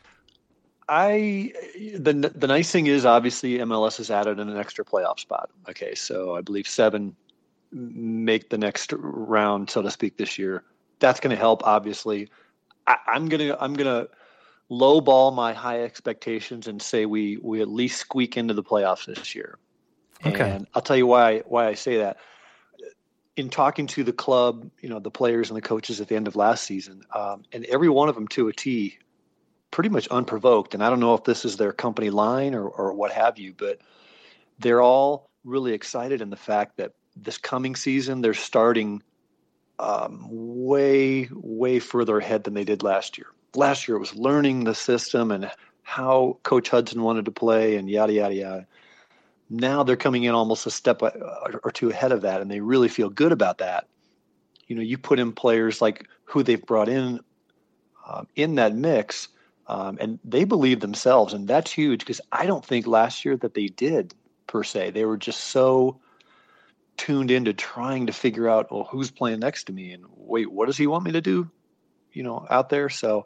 [0.87, 1.53] I
[1.95, 5.49] the the nice thing is obviously MLS has added an extra playoff spot.
[5.69, 7.15] Okay, so I believe seven
[7.71, 10.63] make the next round, so to speak, this year.
[10.99, 11.65] That's going to help.
[11.65, 12.29] Obviously,
[12.87, 14.07] I, I'm gonna I'm gonna
[14.71, 19.35] lowball my high expectations and say we we at least squeak into the playoffs this
[19.35, 19.59] year.
[20.25, 20.49] Okay.
[20.49, 22.17] And I'll tell you why why I say that.
[23.37, 26.27] In talking to the club, you know, the players and the coaches at the end
[26.27, 28.97] of last season, um, and every one of them to a T,
[29.71, 30.73] pretty much unprovoked.
[30.73, 33.53] And I don't know if this is their company line or, or what have you,
[33.57, 33.79] but
[34.59, 39.01] they're all really excited in the fact that this coming season they're starting
[39.79, 44.63] um, way, way further ahead than they did last year last year it was learning
[44.63, 45.51] the system and
[45.83, 48.67] how Coach Hudson wanted to play and yada yada yada.
[49.49, 52.87] Now they're coming in almost a step or two ahead of that, and they really
[52.87, 53.87] feel good about that.
[54.67, 57.19] You know, you put in players like who they've brought in
[58.07, 59.27] um, in that mix,
[59.67, 63.53] um, and they believe themselves, and that's huge because I don't think last year that
[63.53, 64.13] they did
[64.47, 64.91] per se.
[64.91, 65.99] They were just so
[66.95, 70.67] tuned into trying to figure out, well, who's playing next to me, and wait, what
[70.67, 71.49] does he want me to do?
[72.13, 72.89] You know out there.
[72.89, 73.25] So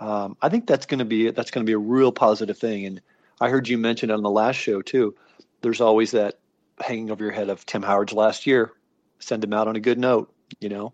[0.00, 2.86] um, I think that's going to be that's going to be a real positive thing.
[2.86, 3.00] And
[3.40, 5.14] I heard you mention on the last show too.
[5.60, 6.38] There's always that
[6.80, 8.72] hanging over your head of Tim Howard's last year.
[9.18, 10.92] Send him out on a good note, you know.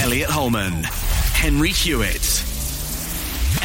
[0.00, 0.84] Elliot Holman,
[1.34, 2.22] Henry Hewitt,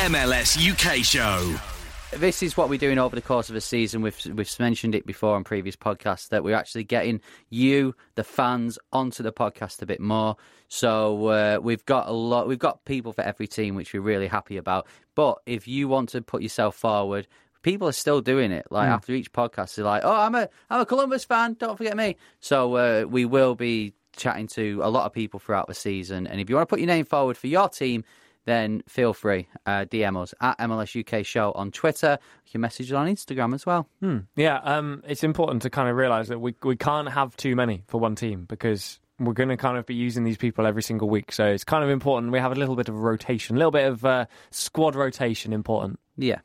[0.07, 1.72] MLS UK show
[2.17, 4.01] this is what we're doing over the course of a season.
[4.01, 8.79] We've we've mentioned it before on previous podcasts that we're actually getting you, the fans,
[8.91, 10.35] onto the podcast a bit more.
[10.67, 12.47] So uh, we've got a lot.
[12.47, 14.87] We've got people for every team, which we're really happy about.
[15.15, 17.27] But if you want to put yourself forward,
[17.61, 18.67] people are still doing it.
[18.69, 18.93] Like mm.
[18.93, 21.55] after each podcast, they're like, "Oh, I'm a I'm a Columbus fan.
[21.59, 25.67] Don't forget me." So uh, we will be chatting to a lot of people throughout
[25.67, 26.27] the season.
[26.27, 28.03] And if you want to put your name forward for your team
[28.45, 29.47] then feel free.
[29.65, 32.17] Uh, DM us at MLS UK Show on Twitter.
[32.45, 33.87] You can message us on Instagram as well.
[33.99, 34.19] Hmm.
[34.35, 37.83] Yeah, um, it's important to kind of realise that we we can't have too many
[37.87, 41.09] for one team because we're going to kind of be using these people every single
[41.09, 41.31] week.
[41.31, 43.87] So it's kind of important we have a little bit of rotation, a little bit
[43.87, 45.99] of uh, squad rotation important.
[46.17, 46.39] Yeah.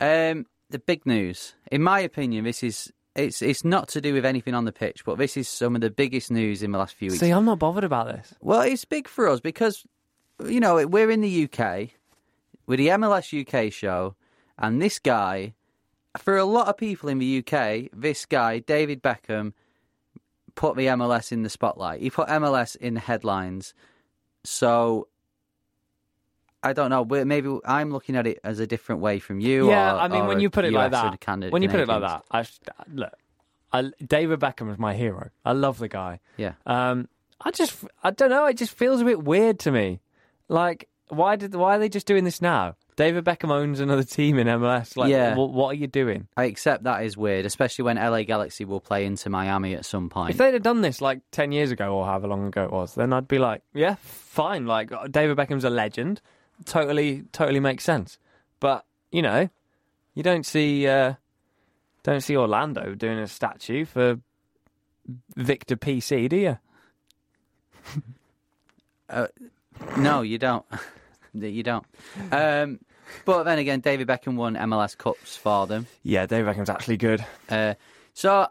[0.00, 4.24] Um, the big news, in my opinion, this is it's it's not to do with
[4.24, 6.94] anything on the pitch, but this is some of the biggest news in the last
[6.94, 7.20] few weeks.
[7.20, 8.34] See, I'm not bothered about this.
[8.40, 9.84] Well, it's big for us because
[10.46, 11.90] you know, we're in the UK
[12.66, 14.14] with the MLS UK show,
[14.58, 15.54] and this guy,
[16.18, 19.52] for a lot of people in the UK, this guy, David Beckham,
[20.54, 22.00] put the MLS in the spotlight.
[22.00, 23.74] He put MLS in the headlines.
[24.44, 25.08] So
[26.62, 27.04] I don't know.
[27.04, 29.68] Maybe I'm looking at it as a different way from you.
[29.68, 31.88] Yeah, or, I mean, when you put it US like that, when you put it
[31.88, 32.46] like that, I,
[32.92, 33.12] look,
[33.72, 35.30] I, David Beckham is my hero.
[35.44, 36.20] I love the guy.
[36.36, 36.52] Yeah.
[36.64, 37.08] Um,
[37.40, 38.46] I just, I don't know.
[38.46, 40.00] It just feels a bit weird to me.
[40.54, 42.76] Like, why did why are they just doing this now?
[42.96, 44.96] David Beckham owns another team in MLS.
[44.96, 45.34] Like, Yeah.
[45.34, 46.28] what, what are you doing?
[46.36, 50.08] I accept that is weird, especially when LA Galaxy will play into Miami at some
[50.08, 50.30] point.
[50.30, 52.94] If they'd have done this like ten years ago or however long ago it was,
[52.94, 54.64] then I'd be like, yeah, fine.
[54.66, 56.20] Like David Beckham's a legend.
[56.66, 58.16] Totally, totally makes sense.
[58.60, 59.48] But you know,
[60.14, 61.14] you don't see uh,
[62.04, 64.20] don't see Orlando doing a statue for
[65.34, 66.58] Victor PC, do you?
[69.96, 70.64] No, you don't.
[71.34, 71.84] you don't.
[72.30, 72.80] Um,
[73.24, 75.86] but then again, David Beckham won MLS Cups for them.
[76.02, 77.24] Yeah, David Beckham's actually good.
[77.48, 77.74] Uh,
[78.12, 78.48] so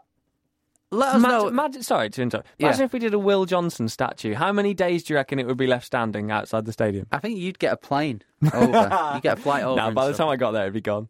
[0.94, 1.48] Let us Imagine, know.
[1.48, 2.46] imagine- sorry to interrupt.
[2.58, 2.66] Yeah.
[2.68, 4.34] Imagine if we did a Will Johnson statue.
[4.34, 7.06] How many days do you reckon it would be left standing outside the stadium?
[7.12, 8.22] I think you'd get a plane
[8.54, 9.12] over.
[9.14, 9.76] you get a flight over.
[9.80, 10.26] No, by the stuff.
[10.26, 11.08] time I got there, it'd be gone.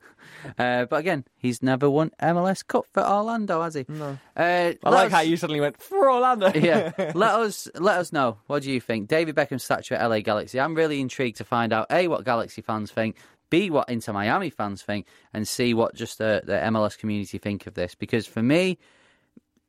[0.59, 3.85] Uh, but again, he's never won MLS Cup for Orlando, has he?
[3.89, 4.18] No.
[4.37, 6.51] Uh, I like us- how you suddenly went for Orlando.
[6.55, 6.93] yeah.
[7.14, 8.39] Let us let us know.
[8.47, 9.09] What do you think?
[9.09, 10.61] David Beckham statue at LA Galaxy.
[10.61, 13.16] I'm really intrigued to find out A what Galaxy fans think,
[13.51, 17.66] B what Inter Miami fans think, and see what just the, the MLS community think
[17.66, 17.95] of this.
[17.95, 18.78] Because for me,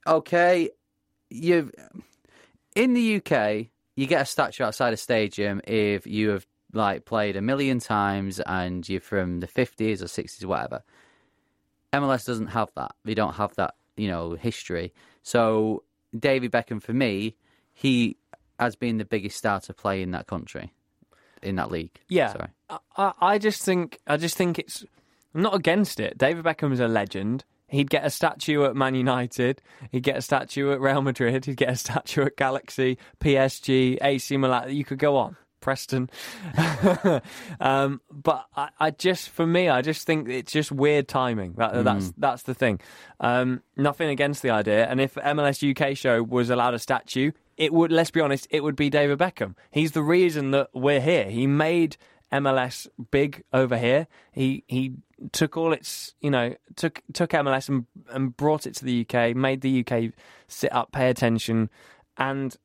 [0.08, 0.70] okay,
[1.30, 1.72] you
[2.76, 7.36] in the UK, you get a statue outside a stadium if you have like played
[7.38, 10.84] a million times and you're from the 50s or 60s or whatever.
[11.93, 12.93] MLS doesn't have that.
[13.06, 14.93] They don't have that, you know, history.
[15.24, 15.84] So
[16.18, 17.38] David Beckham, for me,
[17.74, 18.18] he
[18.60, 20.74] has been the biggest star to play in that country,
[21.41, 21.97] in that league.
[22.10, 22.49] Yeah, Sorry.
[22.70, 24.84] I- I, I just think I just think it's.
[25.34, 26.18] I'm not against it.
[26.18, 27.43] David Beckham is a legend.
[27.68, 29.61] He'd get a statue at Man United.
[29.91, 31.45] He'd get a statue at Real Madrid.
[31.45, 34.76] He'd get a statue at Galaxy, PSG, AC Milan.
[34.76, 35.38] You could go on.
[35.61, 36.11] Preston.
[37.59, 41.53] um, but I, I just, for me, I just think it's just weird timing.
[41.53, 42.80] That, That's that's the thing.
[43.20, 44.86] Um, nothing against the idea.
[44.86, 47.91] And if MLS UK show was allowed a statue, it would.
[47.91, 49.55] Let's be honest, it would be David Beckham.
[49.72, 51.32] He's the reason that we're here.
[51.32, 51.97] He made
[52.32, 54.07] MLS big over here.
[54.32, 54.93] He he
[55.32, 59.36] took all its you know took took MLS and and brought it to the UK,
[59.36, 60.13] made the UK
[60.47, 61.69] sit up, pay attention,
[62.17, 62.55] and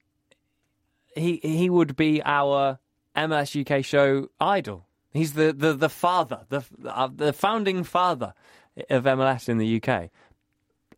[1.14, 2.78] he he would be our
[3.16, 4.86] MLS UK show idol.
[5.12, 8.34] He's the the, the father, the uh, the founding father
[8.88, 10.10] of MLS in the UK.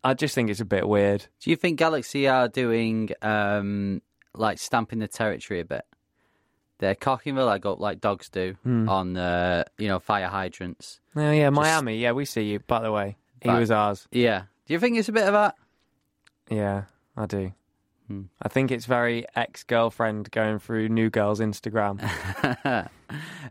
[0.05, 1.27] I just think it's a bit weird.
[1.41, 4.03] Do you think Galaxy are doing um,
[4.35, 5.85] like stamping the territory a bit?
[6.83, 8.89] They're cocking the leg up like dogs do Hmm.
[8.89, 10.99] on uh, you know fire hydrants.
[11.15, 11.99] Oh yeah, Miami.
[11.99, 12.59] Yeah, we see you.
[12.59, 14.09] By the way, he But- was ours.
[14.11, 14.43] Yeah.
[14.67, 15.55] Do you think it's a bit of that?
[16.51, 16.83] Yeah,
[17.17, 17.53] I do.
[18.09, 18.23] Hmm.
[18.43, 22.01] I think it's very ex girlfriend going through new girl's Instagram.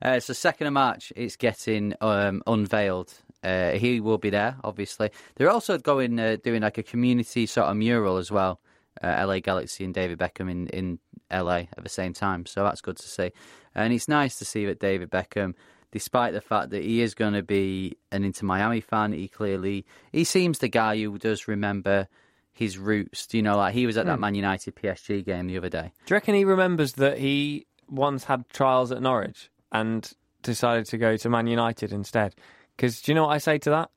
[0.01, 3.13] uh, so second of March, it's getting um, unveiled.
[3.43, 5.09] Uh, he will be there, obviously.
[5.35, 8.59] They're also going uh, doing like a community sort of mural as well.
[9.01, 10.99] Uh, LA Galaxy and David Beckham in, in
[11.31, 13.31] LA at the same time, so that's good to see.
[13.73, 15.53] And it's nice to see that David Beckham,
[15.91, 19.85] despite the fact that he is going to be an Inter Miami fan, he clearly
[20.11, 22.07] he seems the guy who does remember
[22.51, 23.27] his roots.
[23.31, 24.21] You know, like he was at that Hmm.
[24.21, 25.91] Man United PSG game the other day.
[26.05, 30.11] Do you reckon he remembers that he once had trials at Norwich and
[30.43, 32.35] decided to go to Man United instead?
[32.75, 33.89] Because do you know what I say to that?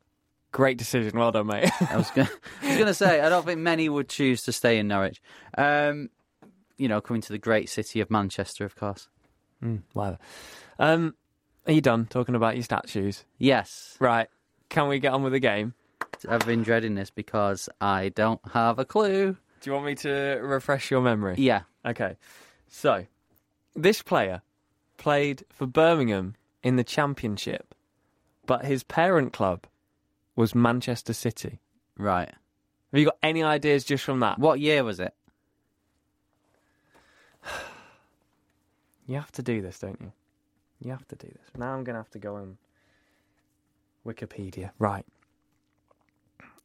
[0.54, 1.18] Great decision.
[1.18, 1.68] Well done, mate.
[1.90, 2.28] I was going
[2.62, 5.20] to say, I don't think many would choose to stay in Norwich.
[5.58, 6.10] Um,
[6.76, 9.08] you know, coming to the great city of Manchester, of course.
[9.60, 10.18] mm, whatever.
[10.78, 11.16] Um,
[11.66, 13.24] are you done talking about your statues?
[13.36, 13.96] Yes.
[13.98, 14.28] Right.
[14.68, 15.74] Can we get on with the game?
[16.28, 19.36] I've been dreading this because I don't have a clue.
[19.60, 21.34] Do you want me to refresh your memory?
[21.36, 21.62] Yeah.
[21.84, 22.16] Okay.
[22.68, 23.06] So,
[23.74, 24.42] this player
[24.98, 27.74] played for Birmingham in the Championship,
[28.46, 29.66] but his parent club
[30.36, 31.60] was Manchester City.
[31.96, 32.28] Right.
[32.28, 34.38] Have you got any ideas just from that?
[34.38, 35.14] What year was it?
[39.06, 40.12] You have to do this, don't you?
[40.80, 41.50] You have to do this.
[41.58, 42.56] Now I'm going to have to go on
[44.06, 44.70] Wikipedia.
[44.78, 45.04] Right.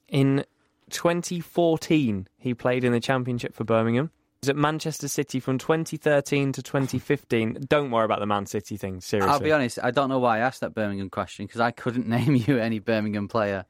[0.08, 0.46] In
[0.90, 4.12] 2014, he played in the Championship for Birmingham.
[4.48, 7.66] At Manchester City from 2013 to 2015.
[7.68, 9.30] Don't worry about the Man City thing, seriously.
[9.34, 12.08] I'll be honest, I don't know why I asked that Birmingham question because I couldn't
[12.08, 13.66] name you any Birmingham player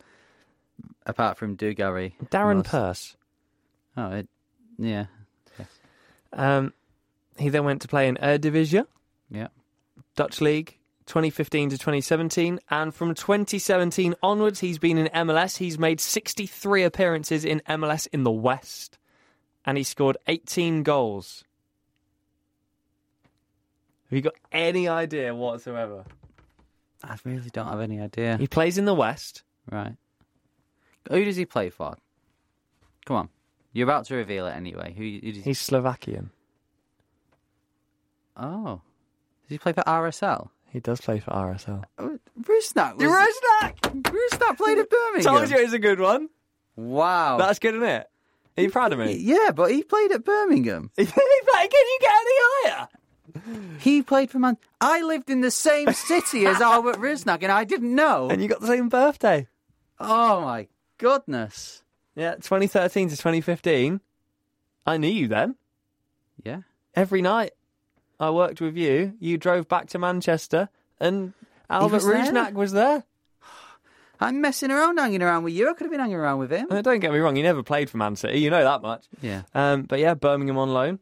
[1.07, 2.13] apart from Dugarry.
[2.25, 3.17] Darren Most- Purse.
[3.97, 4.27] Oh, it,
[4.77, 5.05] yeah.
[6.33, 6.71] Um,
[7.39, 8.85] he then went to play in Eredivisie,
[9.31, 9.47] Yeah.
[10.15, 15.57] Dutch League, 2015 to 2017, and from 2017 onwards, he's been in MLS.
[15.57, 18.98] He's made 63 appearances in MLS in the West,
[19.69, 21.43] and he scored 18 goals.
[24.09, 26.05] Have you got any idea whatsoever?
[27.03, 28.37] I really don't have any idea.
[28.37, 29.43] He plays in the West.
[29.69, 29.93] Right.
[31.11, 31.95] Who does he play for?
[33.05, 33.29] Come on.
[33.71, 34.91] You're about to reveal it anyway.
[34.97, 35.49] Who, who does he...
[35.51, 36.31] He's Slovakian.
[38.35, 38.81] Oh.
[39.43, 40.49] Does he play for RSL?
[40.71, 41.83] He does play for RSL.
[41.99, 42.95] Oh, Rusnak.
[42.95, 43.05] Was...
[43.05, 44.01] Rusnak!
[44.01, 45.21] Rusnak played at Birmingham.
[45.35, 46.29] Told you it was a good one.
[46.75, 47.37] Wow.
[47.37, 48.09] That's good, isn't it?
[48.59, 49.13] Are you proud of me?
[49.13, 50.91] Yeah, but he played at Birmingham.
[50.97, 52.87] Can you get any higher?
[53.79, 54.57] He played for Man.
[54.81, 58.29] I lived in the same city as Albert Rusnak, and I didn't know.
[58.29, 59.47] And you got the same birthday.
[59.97, 61.83] Oh my goodness.
[62.15, 64.01] Yeah, 2013 to 2015.
[64.85, 65.55] I knew you then.
[66.43, 66.61] Yeah.
[66.95, 67.51] Every night
[68.19, 70.67] I worked with you, you drove back to Manchester
[70.99, 71.33] and
[71.69, 72.15] Albert was there?
[72.15, 73.03] Rusnak was there.
[74.19, 75.69] I'm messing around, hanging around with you.
[75.69, 76.67] I could have been hanging around with him.
[76.69, 78.39] Uh, don't get me wrong, he never played for Man City.
[78.39, 79.05] You know that much.
[79.21, 79.43] Yeah.
[79.53, 80.99] Um, but yeah, Birmingham on loan.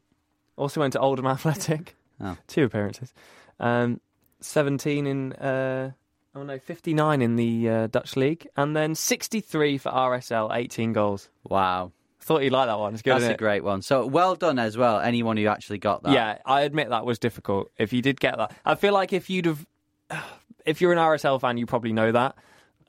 [0.55, 1.95] Also went to Oldham Athletic.
[2.21, 2.37] Oh.
[2.47, 3.13] Two appearances.
[3.59, 3.99] Um,
[4.41, 5.91] 17 in, uh,
[6.35, 8.47] oh no, 59 in the uh, Dutch League.
[8.55, 11.29] And then 63 for RSL, 18 goals.
[11.43, 11.91] Wow.
[12.19, 12.93] Thought you'd like that one.
[12.93, 13.37] It's good, That's a it?
[13.37, 13.81] great one.
[13.81, 16.11] So well done as well, anyone who actually got that.
[16.11, 17.71] Yeah, I admit that was difficult.
[17.77, 19.65] If you did get that, I feel like if you'd have,
[20.65, 22.35] if you're an RSL fan, you probably know that.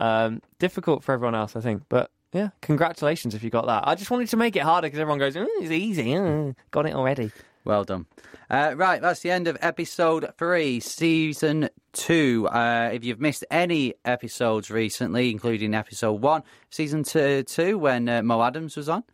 [0.00, 1.82] Um, difficult for everyone else, I think.
[1.88, 3.86] But yeah, congratulations if you got that.
[3.86, 6.86] I just wanted to make it harder because everyone goes, oh, "It's easy." uh, got
[6.86, 7.32] it already.
[7.64, 8.06] Well done.
[8.48, 12.48] Uh, right, that's the end of episode three, season two.
[12.50, 18.22] Uh, if you've missed any episodes recently, including episode one, season two, two when uh,
[18.22, 19.04] Mo Adams was on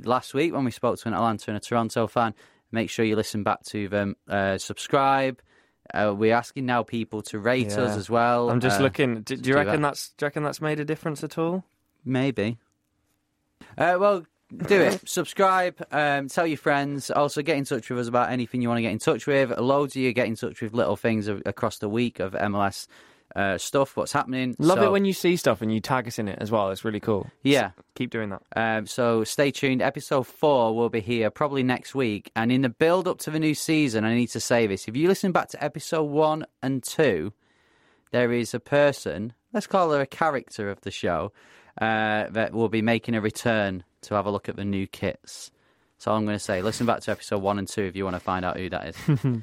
[0.00, 2.34] last week when we spoke to an Atlanta and a Toronto fan,
[2.70, 4.16] make sure you listen back to them.
[4.28, 5.40] Uh, subscribe.
[5.94, 8.50] Uh, we're asking now people to rate us as well.
[8.50, 9.22] I'm just Uh, looking.
[9.22, 9.88] Do, do you do reckon that.
[9.90, 11.64] that's do you reckon that's made a difference at all?
[12.04, 12.58] Maybe.
[13.78, 14.24] Uh, well,
[14.66, 15.00] do it.
[15.08, 15.76] Subscribe.
[15.92, 17.10] Um, tell your friends.
[17.10, 19.50] Also, get in touch with us about anything you want to get in touch with.
[19.58, 22.86] Loads of you get in touch with little things across the week of MLS
[23.34, 24.54] uh, stuff, what's happening.
[24.58, 26.70] Love So- it when you see stuff and you tag us in it as well.
[26.70, 27.30] It's really cool.
[27.42, 27.66] Yeah.
[27.66, 28.42] S- keep doing that.
[28.54, 29.80] Um, so stay tuned.
[29.82, 32.30] Episode four will be here probably next week.
[32.36, 34.86] And in the build up to the new season, I need to say this.
[34.88, 37.32] If you listen back to episode one and two,
[38.10, 41.32] there is a person, let's call her a character of the show,
[41.80, 45.50] uh, that will be making a return to have a look at the new kits.
[45.96, 48.16] So I'm going to say, listen back to episode one and two if you want
[48.16, 48.96] to find out who that is.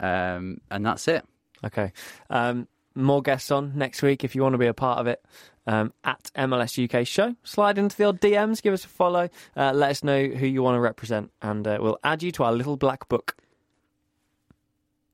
[0.00, 1.24] um, and that's it.
[1.64, 1.92] Okay.
[2.28, 5.24] Um, more guests on next week if you want to be a part of it.
[5.64, 7.36] Um, at MLS UK Show.
[7.44, 10.60] Slide into the old DMs, give us a follow, uh, let us know who you
[10.60, 13.36] want to represent, and uh, we'll add you to our little black book.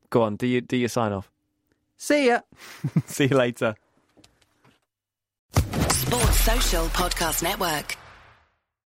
[0.08, 1.30] Go on, do you do your sign off.
[1.98, 2.40] See ya.
[3.04, 3.74] See you later.
[5.52, 7.96] Sports Social Podcast Network.